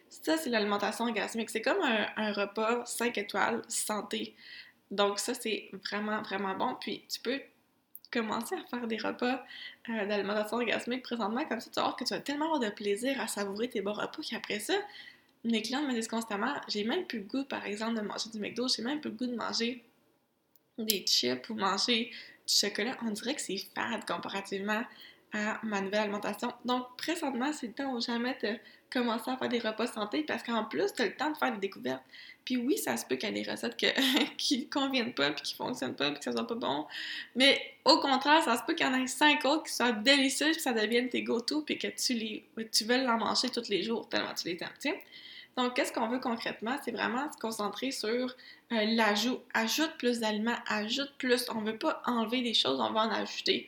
[0.09, 1.49] ça, c'est l'alimentation orgasmique.
[1.49, 4.35] C'est comme un, repas 5 étoiles santé.
[4.91, 6.75] Donc, ça, c'est vraiment, vraiment bon.
[6.79, 7.39] Puis, tu peux
[8.11, 9.45] commencer à faire des repas
[9.89, 12.69] euh, d'alimentation orgasmique présentement, comme ça, tu vas voir que tu vas tellement avoir de
[12.69, 14.73] plaisir à savourer tes bons repas qu'après ça,
[15.43, 18.39] mes clients me disent constamment j'ai même plus le goût, par exemple, de manger du
[18.39, 19.83] McDo, j'ai même plus le goût de manger
[20.79, 22.11] des chips ou manger
[22.49, 22.95] chocolat.
[23.05, 24.83] On dirait que c'est fade comparativement
[25.33, 26.51] à ma nouvelle alimentation.
[26.65, 28.57] Donc, présentement, c'est le temps où jamais de
[28.91, 31.51] commencer à faire des repas santé parce qu'en plus, tu as le temps de faire
[31.51, 32.03] des découvertes.
[32.43, 33.77] Puis oui, ça se peut qu'il y ait des recettes
[34.37, 36.87] qui ne conviennent pas, puis qui ne fonctionnent pas, puis que ça soit pas bon.
[37.35, 40.53] Mais au contraire, ça se peut qu'il y en ait cinq autres qui soient délicieuses,
[40.53, 43.83] puis ça devienne tes go-to, puis que tu, les, tu veux l'en manger tous les
[43.83, 44.95] jours tellement tu les aimes.
[45.59, 46.77] Donc, qu'est-ce qu'on veut concrètement?
[46.85, 49.39] C'est vraiment se concentrer sur euh, l'ajout.
[49.53, 51.47] Ajoute plus d'aliments, ajoute plus.
[51.53, 53.67] On ne veut pas enlever des choses, on va en ajouter.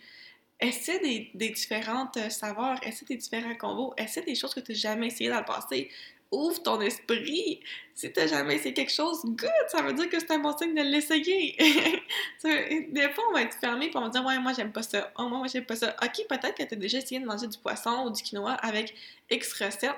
[0.62, 4.77] Essaie des, différentes euh, saveurs, essaie des différents combos, essaie des choses que tu n'as
[4.77, 5.89] jamais essayé dans le passé.
[6.32, 7.60] Ouvre ton esprit.
[7.93, 9.49] Si tu n'as jamais essayé quelque chose, good!
[9.67, 11.58] Ça veut dire que c'est un bon signe de l'essayer.
[12.89, 15.12] des fois, on va être fermé et on va dire Ouais, moi, j'aime pas ça.
[15.19, 15.93] Oh, moi, j'aime pas ça.
[16.01, 18.95] Ok, peut-être que tu as déjà essayé de manger du poisson ou du quinoa avec
[19.30, 19.97] X recettes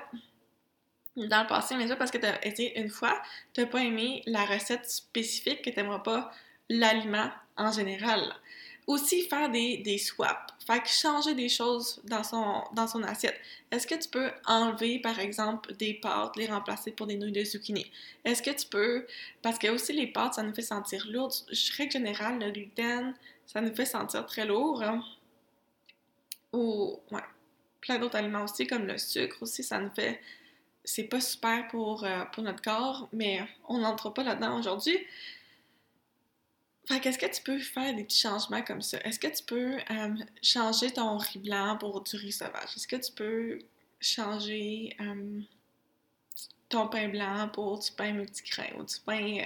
[1.16, 3.20] dans le passé, mais ça parce que tu as essayé une fois,
[3.52, 6.30] tu n'as pas aimé la recette spécifique, que tu n'aimeras pas
[6.68, 8.34] l'aliment en général.
[8.86, 13.40] Aussi, faire des, des swaps, faire changer des choses dans son, dans son assiette.
[13.70, 17.44] Est-ce que tu peux enlever, par exemple, des pâtes, les remplacer pour des nouilles de
[17.44, 17.90] zucchini?
[18.24, 19.06] Est-ce que tu peux,
[19.40, 21.32] parce que aussi les pâtes, ça nous fait sentir lourd.
[21.78, 23.14] Règle générale, le gluten,
[23.46, 24.82] ça nous fait sentir très lourd.
[26.52, 27.22] Ou, ouais,
[27.80, 30.20] plein d'autres aliments aussi, comme le sucre aussi, ça nous fait
[30.84, 34.98] c'est pas super pour, euh, pour notre corps, mais on n'entre pas là-dedans aujourd'hui.
[36.86, 38.98] Fait qu'est-ce que tu peux faire des petits changements comme ça?
[38.98, 42.76] Est-ce que tu peux euh, changer ton riz blanc pour du riz sauvage?
[42.76, 43.58] Est-ce que tu peux
[44.00, 45.40] changer euh,
[46.68, 49.38] ton pain blanc pour du pain multigrain ou du pain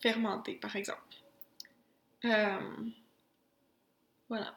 [0.00, 1.00] fermenté, par exemple?
[4.28, 4.56] voilà.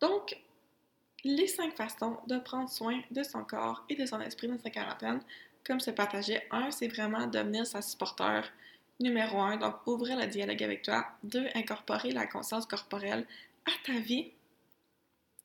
[0.00, 0.36] Donc,
[1.24, 4.70] les cinq façons de prendre soin de son corps et de son esprit dans sa
[4.70, 5.20] quarantaine,
[5.64, 6.40] comme se partager.
[6.50, 8.44] Un, c'est vraiment devenir sa supporteur
[9.00, 11.06] numéro un, donc ouvrir le dialogue avec toi.
[11.22, 13.26] Deux, incorporer la conscience corporelle
[13.66, 14.32] à ta vie.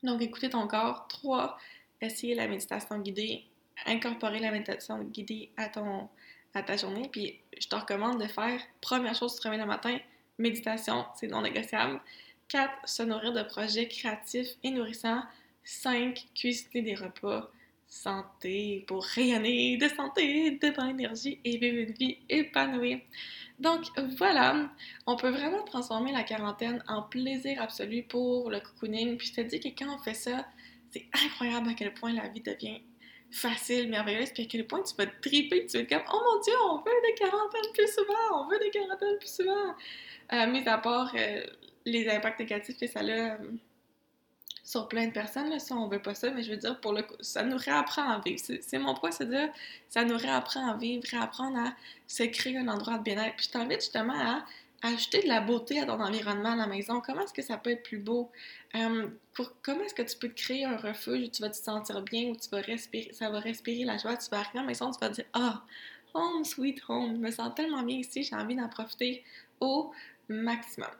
[0.03, 1.07] Donc écouter ton corps.
[1.07, 1.57] Trois,
[2.01, 3.45] essayer la méditation guidée,
[3.85, 6.09] incorporer la méditation guidée à, ton,
[6.53, 7.09] à ta journée.
[7.11, 9.97] Puis je te recommande de faire, première chose, tu te réveilles le matin,
[10.37, 11.99] méditation, c'est non négociable.
[12.47, 15.21] Quatre, se nourrir de projets créatifs et nourrissants
[15.67, 16.27] 5.
[16.33, 17.51] Cuisiner des repas
[17.89, 23.01] santé pour rayonner de santé, de bonne énergie et vivre une vie épanouie.
[23.59, 23.85] Donc
[24.17, 24.69] voilà,
[25.05, 29.17] on peut vraiment transformer la quarantaine en plaisir absolu pour le cocooning.
[29.17, 30.45] Puis je te dis que quand on fait ça,
[30.91, 32.81] c'est incroyable à quel point la vie devient
[33.29, 36.21] facile, merveilleuse, puis à quel point tu vas te triper, tu vas être comme «Oh
[36.25, 38.41] mon Dieu, on veut des quarantaines plus souvent!
[38.41, 39.75] On veut des quarantaines plus souvent!
[40.31, 41.43] Euh, mis à part euh,
[41.85, 43.37] les impacts négatifs que ça a euh,
[44.67, 46.91] sur plein de personnes, là, ça, on veut pas ça, mais je veux dire, pour
[46.91, 48.37] le ça nous réapprend à vivre.
[48.37, 49.47] C'est mon point, c'est dire,
[49.87, 51.73] ça nous réapprend à vivre, réapprendre à
[52.05, 53.37] se créer un endroit de bien-être.
[53.37, 54.45] Puis je t'invite justement à
[54.81, 56.99] ajouter de la beauté à ton environnement à la maison.
[56.99, 58.29] Comment est-ce que ça peut être plus beau?
[58.75, 59.07] Euh,
[59.61, 62.25] comment est-ce que tu peux te créer un refuge où tu vas te sentir bien,
[62.25, 64.91] où tu vas respirer, ça va respirer la joie, tu vas arriver à la maison,
[64.91, 65.63] tu vas te dire «Ah,
[66.13, 69.23] home sweet home, je me sens tellement bien ici, j'ai envie d'en profiter
[69.61, 69.93] au
[70.27, 70.91] maximum.»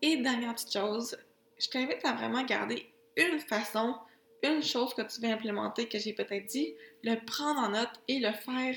[0.00, 1.14] Et dernière petite chose,
[1.58, 3.96] je t'invite à vraiment garder une façon,
[4.42, 8.18] une chose que tu veux implémenter, que j'ai peut-être dit, le prendre en note et
[8.18, 8.74] le faire,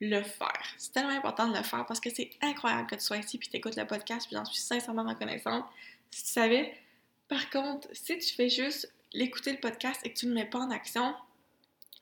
[0.00, 0.66] le faire.
[0.78, 3.48] C'est tellement important de le faire parce que c'est incroyable que tu sois ici puis
[3.48, 5.64] tu écoutes le podcast, puis j'en suis sincèrement reconnaissante.
[6.10, 6.74] Si tu savais,
[7.28, 10.46] par contre, si tu fais juste l'écouter le podcast et que tu ne le mets
[10.46, 11.14] pas en action,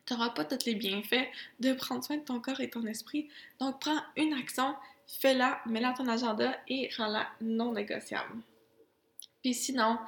[0.06, 1.28] tu n'auras pas tous les bienfaits
[1.60, 3.28] de prendre soin de ton corps et ton esprit.
[3.58, 4.74] Donc, prends une action,
[5.06, 8.40] fais-la, mets-la dans ton agenda et rends-la non négociable.
[9.42, 9.98] Puis sinon,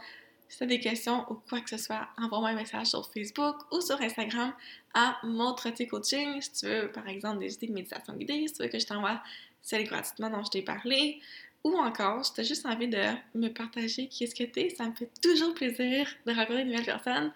[0.49, 3.57] si tu as des questions ou quoi que ce soit, envoie-moi un message sur Facebook
[3.73, 4.53] ou sur Instagram
[4.95, 6.41] à Montre tes coaching.
[6.41, 8.87] Si tu veux, par exemple, des idées de méditation guidée, si tu veux que je
[8.87, 9.23] t'envoie
[9.63, 11.21] celle gratuitement dont je t'ai parlé,
[11.65, 13.03] ou encore, si tu as juste envie de
[13.35, 16.71] me partager qui est-ce que tu es, ça me fait toujours plaisir de rencontrer de
[16.71, 17.33] nouvelles personnes.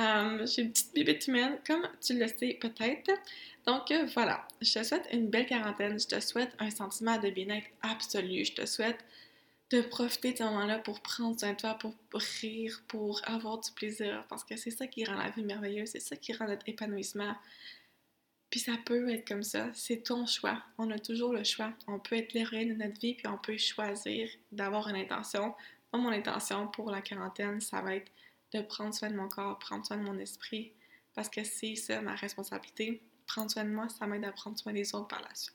[0.00, 3.10] Euh, j'ai une petite bébête humaine, comme tu le sais peut-être.
[3.66, 7.30] Donc euh, voilà, je te souhaite une belle quarantaine, je te souhaite un sentiment de
[7.30, 8.98] bien-être absolu, je te souhaite
[9.70, 11.94] de profiter de ce moment-là pour prendre soin de toi, pour
[12.40, 16.00] rire, pour avoir du plaisir, parce que c'est ça qui rend la vie merveilleuse, c'est
[16.00, 17.34] ça qui rend notre épanouissement.
[18.50, 20.62] Puis ça peut être comme ça, c'est ton choix.
[20.78, 21.74] On a toujours le choix.
[21.86, 25.54] On peut être l'héroïne de notre vie, puis on peut choisir d'avoir une intention.
[25.92, 28.10] Moi, mon intention pour la quarantaine, ça va être
[28.54, 30.72] de prendre soin de mon corps, prendre soin de mon esprit,
[31.14, 33.02] parce que c'est ça ma responsabilité.
[33.26, 35.54] Prendre soin de moi, ça m'aide à prendre soin des autres par la suite.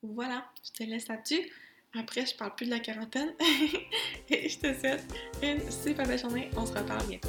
[0.00, 1.50] Voilà, je te laisse là-dessus.
[1.98, 3.32] Après, je parle plus de la quarantaine.
[4.30, 5.04] Et je te souhaite
[5.42, 6.50] une super belle journée.
[6.56, 7.28] On se reparle bientôt.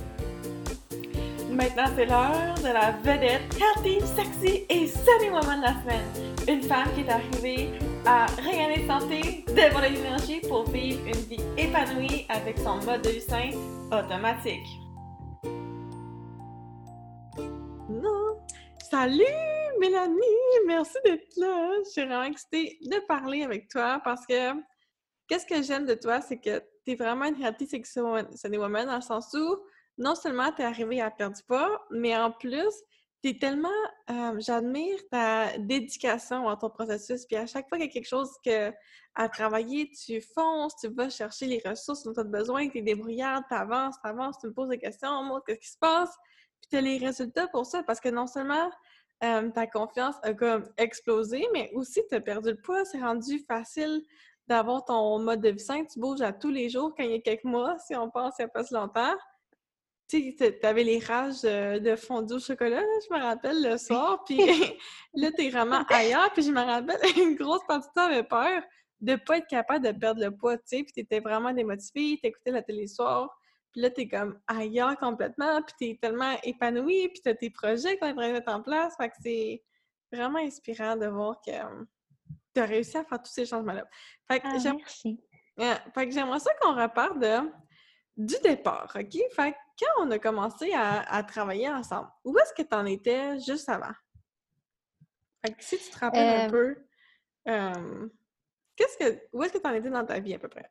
[1.50, 6.06] Maintenant, c'est l'heure de la vedette healthy, sexy et sunny woman de la semaine.
[6.48, 7.70] Une femme qui est arrivée
[8.06, 13.22] à regagner santé, dévoiler l'énergie pour vivre une vie épanouie avec son mode de vie
[13.22, 13.50] sain
[13.92, 14.68] automatique.
[17.90, 18.38] Non!
[18.90, 19.51] Salut
[19.82, 20.22] Mélanie!
[20.68, 21.74] Merci d'être là!
[21.84, 24.54] Je suis vraiment excitée de parler avec toi parce que
[25.28, 28.96] qu'est-ce que j'aime de toi, c'est que tu es vraiment une healthy sexy woman dans
[28.96, 29.58] le sens où
[29.98, 32.72] non seulement tu es arrivée à perdre du poids, mais en plus,
[33.24, 33.70] tu es tellement.
[34.12, 37.26] Euh, j'admire ta dédication à ton processus.
[37.26, 38.72] Puis à chaque fois qu'il y a quelque chose que,
[39.16, 42.82] à travailler, tu fonces, tu vas chercher les ressources dont tu as besoin, tu es
[42.84, 46.16] débrouillarde, tu avances, tu avances, tu me poses des questions, moi, qu'est-ce qui se passe?
[46.62, 48.70] Puis tu as les résultats pour ça parce que non seulement
[49.24, 52.86] euh, ta confiance a comme explosé, mais aussi tu as perdu le poids.
[52.86, 54.02] C'est rendu facile
[54.48, 55.84] d'avoir ton mode de vie sain.
[55.86, 58.36] Tu bouges à tous les jours quand il y a quelques mois, si on pense
[58.40, 59.16] il n'y a pas si longtemps
[60.12, 64.38] tu avais les rages de fondue au chocolat, je me rappelle, le soir, puis
[65.14, 68.62] là, t'es vraiment ailleurs, puis je me rappelle, une grosse partie de toi avait peur
[69.00, 72.52] de pas être capable de perdre le poids, tu sais, puis t'étais vraiment démotivée, t'écoutais
[72.52, 73.36] la télé le soir,
[73.72, 78.08] puis là, t'es comme ailleurs complètement, puis t'es tellement épanouie, puis t'as tes projets qu'on
[78.08, 79.64] est en train de mettre en place, fait que c'est
[80.12, 81.52] vraiment inspirant de voir que
[82.54, 83.86] t'as réussi à faire tous ces changements-là.
[84.30, 84.48] Fait que
[85.58, 87.52] ah, fait que j'aimerais ça qu'on reparte de
[88.18, 89.18] du départ, OK?
[89.34, 93.70] Fait quand on a commencé à, travailler ensemble, où est-ce que tu en étais juste
[93.70, 93.94] avant?
[95.44, 96.76] Fait que si tu te rappelles un peu,
[98.76, 100.70] qu'est-ce que, où est-ce que tu en étais dans ta vie à peu près?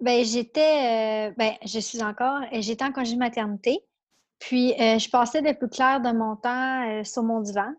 [0.00, 3.80] Ben, j'étais, ben, je suis encore, j'étais en congé de maternité.
[4.38, 7.72] Puis, je passais le plus clair de mon temps sur mon divan.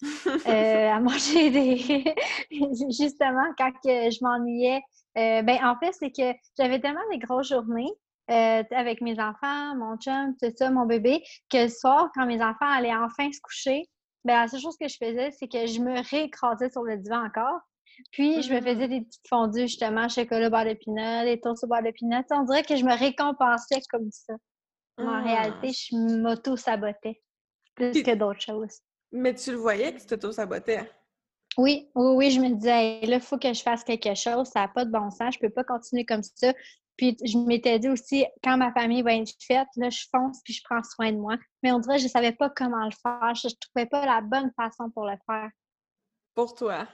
[0.46, 2.14] à manger des.
[2.90, 4.82] Justement, quand je m'ennuyais,
[5.16, 7.92] euh, ben, en fait, c'est que j'avais tellement des grosses journées
[8.30, 12.42] euh, avec mes enfants, mon chum, tout ça, mon bébé, que le soir, quand mes
[12.42, 13.88] enfants allaient enfin se coucher,
[14.24, 17.24] ben, la seule chose que je faisais, c'est que je me réécrasais sur le divan
[17.24, 17.60] encore.
[18.10, 18.90] Puis, je me faisais mmh.
[18.90, 22.22] des petites fondues, justement, chocolat, beurre de pinot, des toasts au de pinot.
[22.30, 24.34] On dirait que je me récompensais comme ça.
[24.98, 25.72] Mais en réalité, mmh.
[25.72, 27.20] je m'auto-sabotais
[27.74, 28.80] plus que d'autres choses.
[29.12, 30.90] Mais tu le voyais que tu t'auto-sabotais?
[31.56, 34.60] Oui, oui, oui, je me disais, là, il faut que je fasse quelque chose, ça
[34.60, 36.52] n'a pas de bon sens, je ne peux pas continuer comme ça.
[36.96, 40.52] Puis je m'étais dit aussi, quand ma famille va être faite, là, je fonce puis
[40.52, 41.36] je prends soin de moi.
[41.62, 44.04] Mais on dirait que je ne savais pas comment le faire, je ne trouvais pas
[44.06, 45.50] la bonne façon pour le faire.
[46.34, 46.88] Pour toi?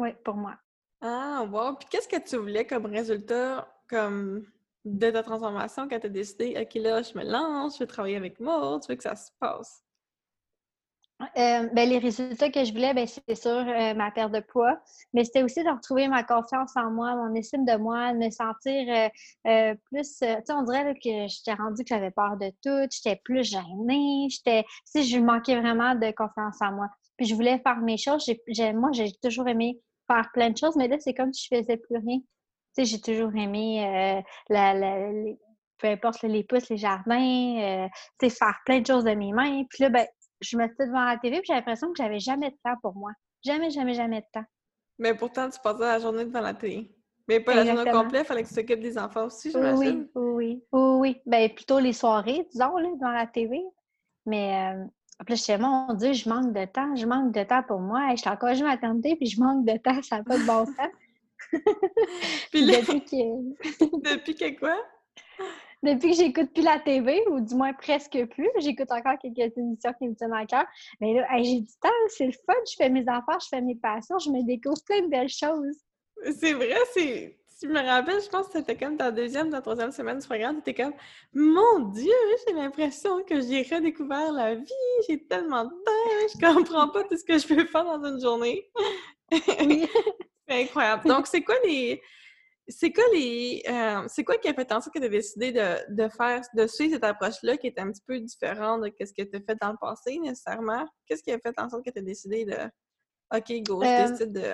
[0.00, 0.54] Oui, pour moi.
[1.02, 1.74] Ah, wow!
[1.74, 4.46] Puis qu'est-ce que tu voulais comme résultat, comme
[4.86, 8.16] de ta transformation quand tu as décidé, OK, là, je me lance, je vais travailler
[8.16, 9.84] avec moi, tu veux que ça se passe?
[11.36, 14.80] Euh, ben, les résultats que je voulais, ben, c'est sûr euh, ma perte de poids,
[15.12, 18.30] mais c'était aussi de retrouver ma confiance en moi, mon estime de moi, de me
[18.30, 19.10] sentir
[19.46, 20.16] euh, plus.
[20.18, 24.28] tu sais, on dirait que j'étais rendue que j'avais peur de tout, j'étais plus gênée,
[24.30, 24.64] j'étais.
[24.94, 26.88] Tu je manquais vraiment de confiance en moi.
[27.18, 28.26] Puis je voulais faire mes choses.
[28.74, 29.78] moi, j'ai toujours aimé
[30.10, 32.18] faire plein de choses, mais là, c'est comme si je faisais plus rien.
[32.18, 32.24] Tu
[32.72, 35.38] sais, j'ai toujours aimé la, les,
[35.78, 39.64] peu importe les pousses, les jardins, tu sais, faire plein de choses de mes mains.
[39.68, 40.06] Puis là, ben,
[40.40, 42.94] je me suis devant la TV et j'ai l'impression que j'avais jamais de temps pour
[42.94, 43.12] moi.
[43.44, 44.44] Jamais, jamais, jamais de temps.
[44.98, 46.94] Mais pourtant, tu passais la journée devant la télé.
[47.26, 50.08] Mais pas la journée complète, il fallait que tu t'occupes des enfants aussi, j'imagine.
[50.14, 51.22] Oui, oui, oui, oui.
[51.26, 53.62] Ben, plutôt les soirées, disons, là, devant la TV.
[54.26, 54.84] Mais euh,
[55.20, 58.08] après, je sais, mon Dieu, je manque de temps, je manque de temps pour moi.
[58.12, 60.64] Je suis encore ma maternité, puis je manque de temps, ça n'a pas de bon
[60.64, 61.52] sens.
[62.50, 64.14] puis depuis que...
[64.14, 64.76] depuis que quoi?
[65.82, 68.48] depuis que j'écoute plus la TV, ou du moins presque plus.
[68.60, 70.64] J'écoute encore quelques émissions qui me tiennent à cœur.
[71.00, 72.54] Mais là, j'ai du temps, c'est le fun.
[72.70, 75.76] Je fais mes affaires, je fais mes passions, je me découvre plein de belles choses.
[76.38, 77.39] C'est vrai, c'est.
[77.60, 80.62] Tu me rappelles, je pense que c'était comme ta deuxième, ta troisième semaine du programme,
[80.62, 80.94] tu étais comme
[81.34, 82.10] Mon Dieu,
[82.46, 84.64] j'ai l'impression que j'ai redécouvert la vie,
[85.06, 88.18] j'ai tellement de temps, je comprends pas tout ce que je peux faire dans une
[88.18, 88.70] journée.
[89.30, 89.86] Oui.
[90.48, 91.06] c'est incroyable.
[91.06, 92.00] Donc, c'est quoi les
[92.70, 93.62] c'est quoi les.
[93.68, 96.66] Euh, c'est quoi qui a fait en sorte que tu as décidé de, faire, de
[96.66, 99.58] suivre cette approche-là qui est un petit peu différente de ce que tu as fait
[99.60, 100.86] dans le passé nécessairement?
[101.06, 102.56] Qu'est-ce qui a fait en sorte que tu as décidé de
[103.36, 104.52] OK, go, je euh, décide de.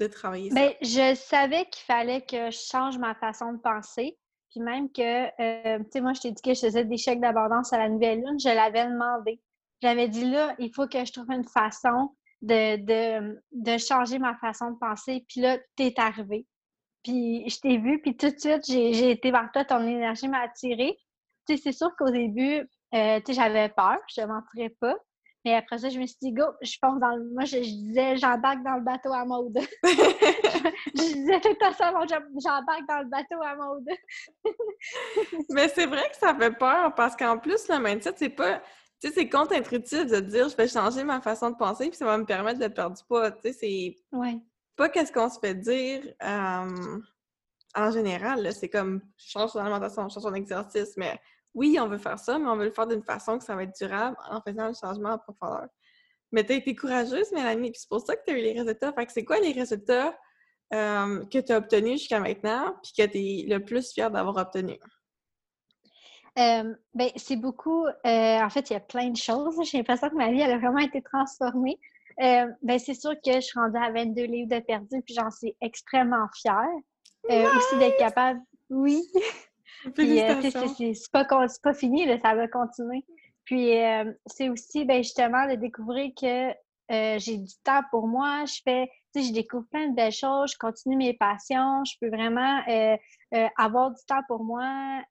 [0.00, 0.54] De travailler ça?
[0.54, 4.16] Ben, je savais qu'il fallait que je change ma façon de penser.
[4.50, 7.20] Puis même que, euh, tu sais, moi, je t'ai dit que je faisais des chèques
[7.20, 9.40] d'abondance à la nouvelle lune, je l'avais demandé.
[9.82, 14.34] J'avais dit là, il faut que je trouve une façon de, de, de changer ma
[14.36, 15.24] façon de penser.
[15.28, 16.46] Puis là, t'es arrivé.
[17.02, 20.40] Puis je t'ai vu, puis tout de suite, j'ai été vers toi, ton énergie m'a
[20.40, 20.98] attirée.
[21.46, 24.96] Tu sais, c'est sûr qu'au début, euh, tu sais, j'avais peur, je ne mentirais pas.
[25.44, 27.24] Mais après ça, je me suis dit, go, je pense dans le.
[27.32, 29.58] Moi, je, disais, j'embarque dans le bateau à mode.
[29.84, 33.88] je, disais tout à ça, j'embarque dans le bateau à mode.
[35.50, 38.60] Mais c'est vrai que ça fait peur parce qu'en plus, le mindset, c'est pas.
[39.00, 42.04] Tu sais, c'est contre-intuitif de dire, je vais changer ma façon de penser, puis ça
[42.04, 43.30] va me permettre de perdre du poids.
[43.30, 43.96] Tu sais, c'est.
[44.16, 44.38] Ouais.
[44.76, 46.02] Pas qu'est-ce qu'on se fait dire
[47.74, 48.52] en général.
[48.52, 51.18] C'est comme, je change son alimentation, je change son exercice, mais
[51.58, 53.64] oui, on veut faire ça, mais on veut le faire d'une façon que ça va
[53.64, 55.66] être durable en faisant le changement en profondeur.
[56.30, 58.52] Mais tu as été courageuse, Mélanie, puis c'est pour ça que tu as eu les
[58.52, 58.92] résultats.
[58.92, 60.16] Fait que c'est quoi les résultats
[60.72, 64.36] euh, que tu as obtenus jusqu'à maintenant, puis que tu es le plus fière d'avoir
[64.36, 64.78] obtenu?
[66.38, 67.86] Euh, ben, c'est beaucoup.
[67.86, 67.90] Euh,
[68.40, 69.58] en fait, il y a plein de choses.
[69.64, 71.80] J'ai l'impression que ma vie elle a vraiment été transformée.
[72.18, 75.56] ben, c'est sûr que je suis rendue à 22 livres de perdu, puis j'en suis
[75.60, 76.68] extrêmement fière.
[77.28, 78.40] aussi d'être capable.
[78.70, 79.02] Oui.
[79.94, 83.04] Puis, euh, c'est pas, pas fini, ça va continuer.
[83.44, 86.50] Puis, euh, c'est aussi, ben, justement, de découvrir que
[86.90, 88.44] euh, j'ai du temps pour moi.
[88.46, 91.94] Je fais, tu sais, je découvre plein de belles choses, je continue mes passions, je
[92.00, 92.60] peux vraiment
[93.56, 95.02] avoir du temps pour moi.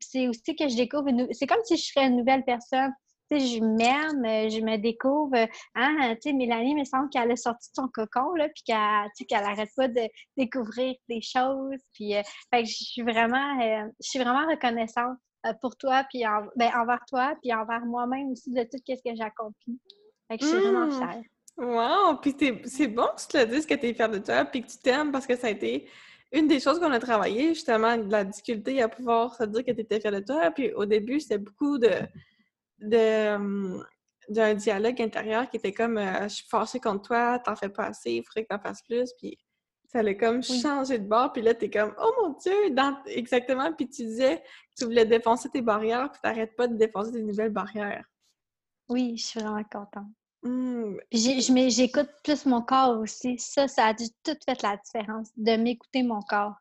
[0.00, 2.92] c'est aussi que je découvre, c'est comme si je serais une nouvelle personne
[3.30, 5.36] je m'aime, euh, je me découvre.
[5.74, 8.62] Hein, tu sais, Mélanie, il me semble qu'elle a sorti de son cocon, là, puis
[8.64, 11.80] qu'elle n'arrête pas de découvrir des choses.
[11.92, 12.22] Puis, euh,
[12.52, 15.18] je suis vraiment, euh, je suis vraiment reconnaissante
[15.60, 16.24] pour toi, puis
[16.56, 19.78] ben, envers toi, puis envers moi-même aussi de tout ce que j'ai accompli.
[20.28, 20.92] Fait que je suis vraiment mmh.
[20.92, 21.22] fière.
[21.56, 22.16] Wow!
[22.16, 24.62] Puis c'est bon que tu te le dises que tu es fière de toi, puis
[24.62, 25.88] que tu t'aimes parce que ça a été
[26.32, 29.70] une des choses qu'on a travaillé, justement, de la difficulté à pouvoir se dire que
[29.70, 30.50] tu étais fière de toi.
[30.50, 31.90] Puis au début, c'était beaucoup de
[32.78, 33.80] de
[34.28, 37.86] d'un dialogue intérieur qui était comme euh, je suis fâchée contre toi, t'en fais pas
[37.86, 39.38] assez, il faudrait que t'en fasses plus, puis
[39.86, 42.96] ça allait comme changer de bord, puis là t'es comme oh mon dieu, dans...
[43.06, 44.42] exactement, puis tu disais que
[44.78, 48.04] tu voulais défoncer tes barrières, puis t'arrêtes pas de défoncer des nouvelles barrières.
[48.88, 50.10] Oui, je suis vraiment contente.
[50.42, 50.98] Mmh.
[51.12, 53.36] J'écoute plus mon corps aussi.
[53.38, 56.54] Ça, ça a dû tout fait la différence, de m'écouter mon corps.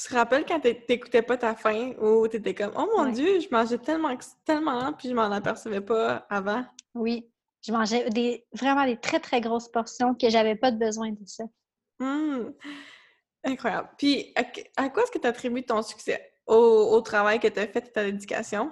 [0.00, 3.48] Tu te rappelles quand t'écoutais pas ta faim ou t'étais comme Oh mon Dieu, je
[3.50, 6.64] mangeais tellement, tellement, puis je m'en apercevais pas avant?
[6.94, 7.28] Oui,
[7.66, 11.26] je mangeais des, vraiment des très, très grosses portions que j'avais pas de besoin de
[11.26, 11.44] ça.
[11.98, 12.52] Mmh.
[13.42, 13.88] Incroyable.
[13.98, 16.32] Puis, à, quoi est-ce que tu attribues ton succès?
[16.46, 18.70] Au, travail que tu as fait et ta dédication?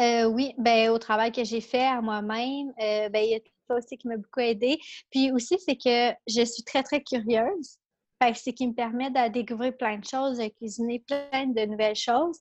[0.00, 3.40] Euh, oui, ben, au travail que j'ai fait à moi-même, euh, ben, il y a
[3.68, 4.78] ça aussi qui m'a beaucoup aidé.
[5.10, 7.79] Puis aussi, c'est que je suis très, très curieuse.
[8.22, 11.96] Fait c'est qui me permet de découvrir plein de choses, de cuisiner plein de nouvelles
[11.96, 12.38] choses.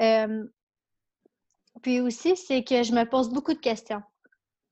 [0.00, 0.44] Euh,
[1.82, 4.02] puis aussi, c'est que je me pose beaucoup de questions.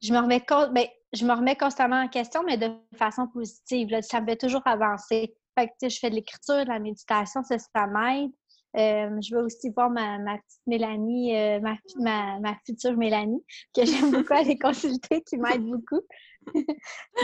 [0.03, 3.89] Je me remets, ben, je me remets constamment en question, mais de façon positive.
[4.03, 5.35] Ça me fait toujours avancer.
[5.59, 8.31] Fait que, je fais de l'écriture, de la méditation, ça, ça m'aide.
[8.77, 13.43] Euh, je vais aussi voir ma, petite Mélanie, euh, ma, ma, future Mélanie,
[13.75, 16.01] que j'aime beaucoup aller consulter, qui m'aide beaucoup.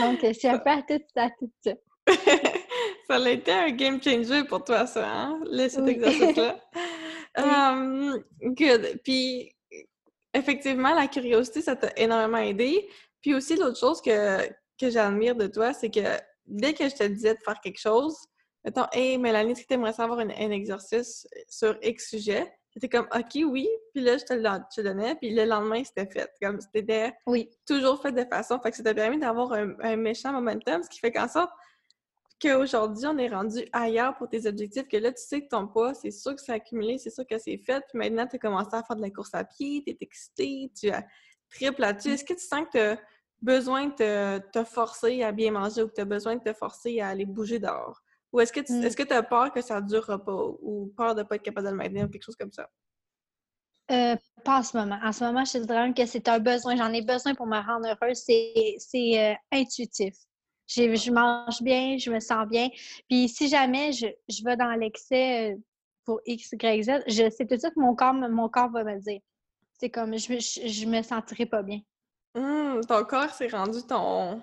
[0.01, 1.73] Donc, c'est un peu à tout, à tout ça.
[3.09, 5.39] ça a été un game changer pour toi, ça, hein?
[5.69, 6.59] cet exercice-là.
[7.37, 8.99] Um, good.
[9.03, 9.55] Puis,
[10.33, 12.89] effectivement, la curiosité, ça t'a énormément aidé.
[13.21, 14.47] Puis aussi, l'autre chose que,
[14.79, 18.17] que j'admire de toi, c'est que dès que je te disais de faire quelque chose,
[18.63, 22.51] mettons, hey, Mélanie, est-ce que tu aimerais savoir un, exercice sur X sujet?
[22.71, 23.67] C'était comme, OK, oui.
[23.93, 25.15] Puis là, je te le donnais.
[25.15, 26.31] Puis le lendemain, c'était fait.
[26.41, 27.49] Comme c'était oui.
[27.67, 28.59] toujours fait de façon.
[28.59, 31.51] Fait que ça t'a permis d'avoir un, un, méchant momentum, ce qui fait qu'en sorte,
[32.39, 35.93] qu'aujourd'hui, on est rendu ailleurs pour tes objectifs, que là, tu sais que ton poids,
[35.93, 38.69] c'est sûr que c'est accumulé, c'est sûr que c'est fait, puis maintenant, tu as commencé
[38.73, 41.05] à faire de la course à pied, tu es excité, tu as
[41.49, 42.09] triple là-dessus.
[42.09, 42.99] Est-ce que tu sens que tu as
[43.41, 46.99] besoin de te, forcer à bien manger ou que tu as besoin de te forcer
[46.99, 48.01] à aller bouger dehors?
[48.33, 49.13] Ou est-ce que tu mmh.
[49.13, 51.71] as peur que ça ne durera pas ou peur de ne pas être capable de
[51.71, 52.69] le maintenir ou quelque chose comme ça?
[53.89, 54.99] Euh, pas en ce moment.
[55.01, 56.75] En ce moment, je te dirais que c'est un besoin.
[56.75, 58.21] J'en ai besoin pour me rendre heureuse.
[58.25, 60.13] C'est euh, intuitif
[60.67, 62.69] je mange bien, je me sens bien.
[63.09, 65.57] Puis si jamais je, je vais dans l'excès euh,
[66.05, 68.83] pour X, Y, Z, je sais tout de suite que mon corps, mon corps va
[68.83, 69.19] me dire.
[69.79, 71.79] C'est comme, je, je, me sentirai pas bien.
[72.35, 74.41] Mmh, ton corps s'est rendu ton,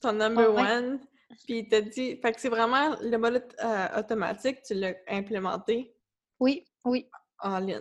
[0.00, 1.00] ton number one.
[1.46, 5.94] Puis il t'a dit, fait que c'est vraiment le mode euh, automatique, tu l'as implémenté?
[6.40, 7.08] Oui, oui.
[7.38, 7.80] En ligne.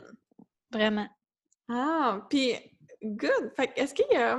[0.72, 1.08] Vraiment.
[1.70, 2.56] Ah, puis
[3.04, 3.52] good.
[3.56, 4.38] Fait est-ce qu'il y a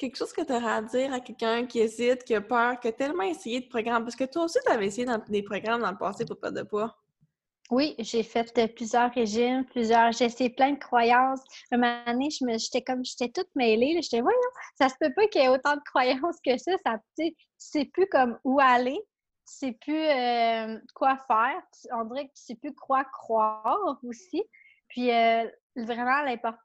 [0.00, 2.88] quelque chose que tu auras à dire à quelqu'un qui hésite, qui a peur, qui
[2.88, 4.02] a tellement essayé de programmes?
[4.02, 6.62] Parce que toi aussi, tu avais essayé des programmes dans le passé pour perdre de
[6.66, 6.96] poids?
[7.70, 10.10] Oui, j'ai fait plusieurs régimes, plusieurs.
[10.10, 11.40] J'ai essayé plein de croyances.
[11.70, 14.00] Un année, je me, j'étais comme, j'étais toute mêlée.
[14.02, 14.38] J'étais, voyons,
[14.76, 16.72] ça se peut pas qu'il y ait autant de croyances que ça.
[16.84, 18.98] Ça, tu sais plus comme où aller,
[19.46, 21.62] tu sais plus euh, quoi faire.
[21.92, 24.42] On dirait que tu sais plus quoi croire aussi.
[24.88, 26.58] Puis euh, vraiment, l'important,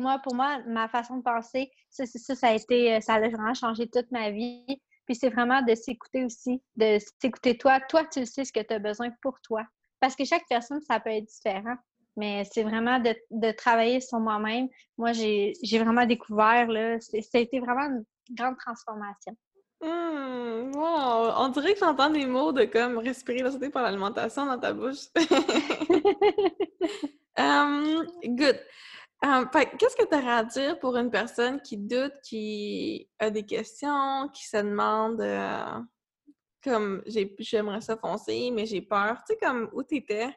[0.00, 3.54] moi, pour moi, ma façon de penser, ça, ça, ça a été, ça a vraiment
[3.54, 4.80] changé toute ma vie.
[5.06, 7.80] Puis c'est vraiment de s'écouter aussi, de s'écouter toi.
[7.80, 9.64] Toi, tu sais ce que tu as besoin pour toi.
[9.98, 11.76] Parce que chaque personne, ça peut être différent.
[12.16, 14.68] Mais c'est vraiment de, travailler sur moi-même.
[14.98, 19.36] Moi, j'ai vraiment découvert, là, ça a été vraiment une grande transformation.
[19.82, 21.32] Mmh, wow!
[21.38, 24.74] On dirait que j'entends des mots de comme respirer la santé par l'alimentation dans ta
[24.74, 25.06] bouche.
[27.38, 28.60] um, good.
[29.22, 34.28] Qu'est-ce que tu aurais à dire pour une personne qui doute, qui a des questions,
[34.32, 35.80] qui se demande euh,
[36.64, 39.18] comme j'aimerais ça foncer, mais j'ai peur.
[39.26, 40.34] Tu sais, comme où tu étais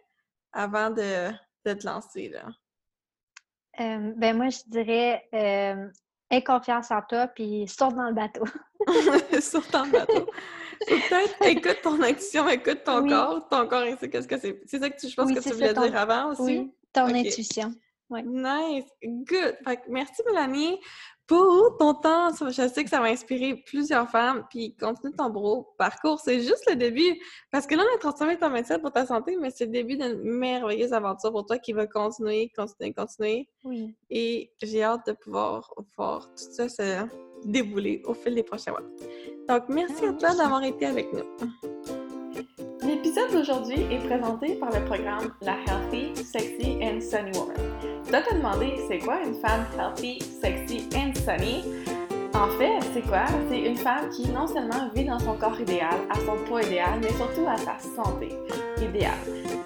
[0.51, 1.31] avant de,
[1.63, 2.47] te lancer, là?
[3.77, 5.89] ben moi, je dirais euh,
[6.29, 8.43] aie confiance en toi, puis saute dans le bateau.
[9.41, 10.29] saute dans le bateau.
[10.87, 13.47] Peut-être écoute ton action, écoute ton corps.
[13.49, 14.61] Ton corps, c'est qu'est-ce que c'est?
[14.65, 16.41] C'est ça que tu, je pense que tu voulais dire avant aussi?
[16.41, 17.73] Oui, ton intuition.
[18.09, 19.57] Nice, good.
[19.89, 20.77] merci Mélanie
[21.27, 22.31] pour ton temps.
[22.31, 24.45] Je sais que ça va inspirer plusieurs femmes.
[24.49, 26.19] Puis continue ton beau parcours.
[26.19, 27.19] C'est juste le début.
[27.51, 29.97] Parce que là, on a transformé ton médecin pour ta santé, mais c'est le début
[29.97, 33.49] d'une merveilleuse aventure pour toi qui va continuer, continuer, continuer.
[33.63, 33.95] Oui.
[34.09, 37.07] Et j'ai hâte de pouvoir voir tout ça se
[37.45, 38.83] débouler au fil des prochains mois.
[39.47, 42.02] Donc, merci à toi d'avoir été avec nous.
[42.85, 47.55] L'épisode d'aujourd'hui est présenté par le programme La Healthy, Sexy and Sunny Woman.
[48.03, 51.63] Tu dois te demander c'est quoi une femme healthy, sexy and sunny?
[52.33, 53.25] En fait, c'est quoi?
[53.49, 56.99] C'est une femme qui non seulement vit dans son corps idéal, à son poids idéal,
[57.01, 58.29] mais surtout à sa santé
[58.81, 59.13] idéale.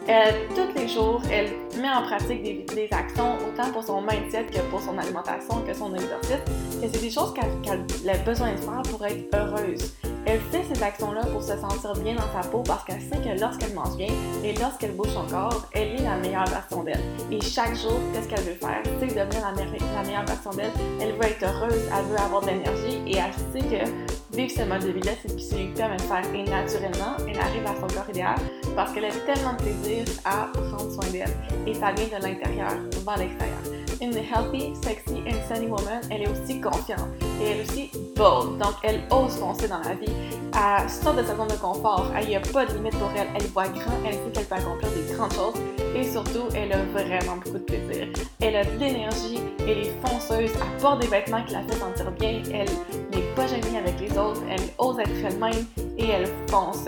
[0.07, 1.49] Elle, tous les jours, elle
[1.81, 5.93] met en pratique des, actions autant pour son mindset que pour son alimentation, que son
[5.95, 6.43] exercice,
[6.81, 9.93] que c'est des choses qu'elle a besoin de faire pour être heureuse.
[10.29, 13.39] Elle fait ces actions-là pour se sentir bien dans sa peau parce qu'elle sait que
[13.39, 14.13] lorsqu'elle mange bien
[14.43, 16.99] et lorsqu'elle bouge son corps, elle est la meilleure version d'elle.
[17.31, 18.81] Et chaque jour, qu'est-ce qu'elle veut faire?
[18.99, 20.71] C'est devenir la, meilleure version d'elle.
[20.99, 24.63] Elle veut être heureuse, elle veut avoir de l'énergie et elle sait que vivre ce
[24.63, 26.23] mode de vie-là, c'est ce qui lui permet de faire.
[26.35, 28.35] Et naturellement, elle arrive à son corps idéal
[28.75, 31.33] parce qu'elle a tellement de plaisir à prendre soin d'elle.
[31.65, 32.73] Et ça vient de l'intérieur
[33.05, 33.86] vers l'extérieur.
[33.99, 37.09] Une healthy, sexy and sunny woman, elle est aussi confiante
[37.41, 38.59] et elle est aussi bold.
[38.59, 40.11] Donc, elle ose foncer dans la vie.
[40.53, 42.05] Elle sort de sa zone de confort.
[42.21, 43.27] Il n'y a pas de limite pour elle.
[43.35, 43.97] Elle voit grand.
[44.05, 45.55] Elle sait qu'elle peut accomplir des grandes choses.
[45.95, 48.07] Et surtout, elle a vraiment beaucoup de plaisir.
[48.39, 49.39] Elle a de l'énergie.
[49.61, 50.51] Elle est fonceuse.
[50.51, 52.41] Elle porte des vêtements qui la font sentir bien.
[52.53, 52.69] Elle
[53.11, 54.41] n'est pas gênée avec les autres.
[54.49, 55.65] Elle ose être elle-même
[55.97, 56.85] et elle fonce.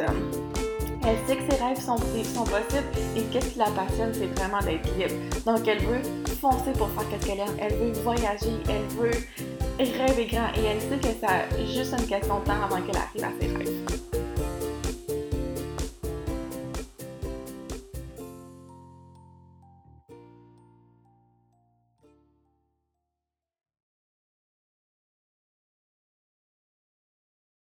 [1.09, 2.87] Elle sait que ses rêves sont, possibles
[3.17, 5.15] et qu'est-ce qui la passionne, c'est vraiment d'être libre.
[5.43, 6.01] Donc, elle veut
[6.39, 7.57] foncer pour faire ce qu'elle aime.
[7.59, 8.59] Elle veut voyager.
[8.69, 10.49] Elle veut rêver grand.
[10.55, 13.47] Et elle sait que c'est juste une question de temps avant qu'elle arrive à ses
[13.47, 14.08] rêves.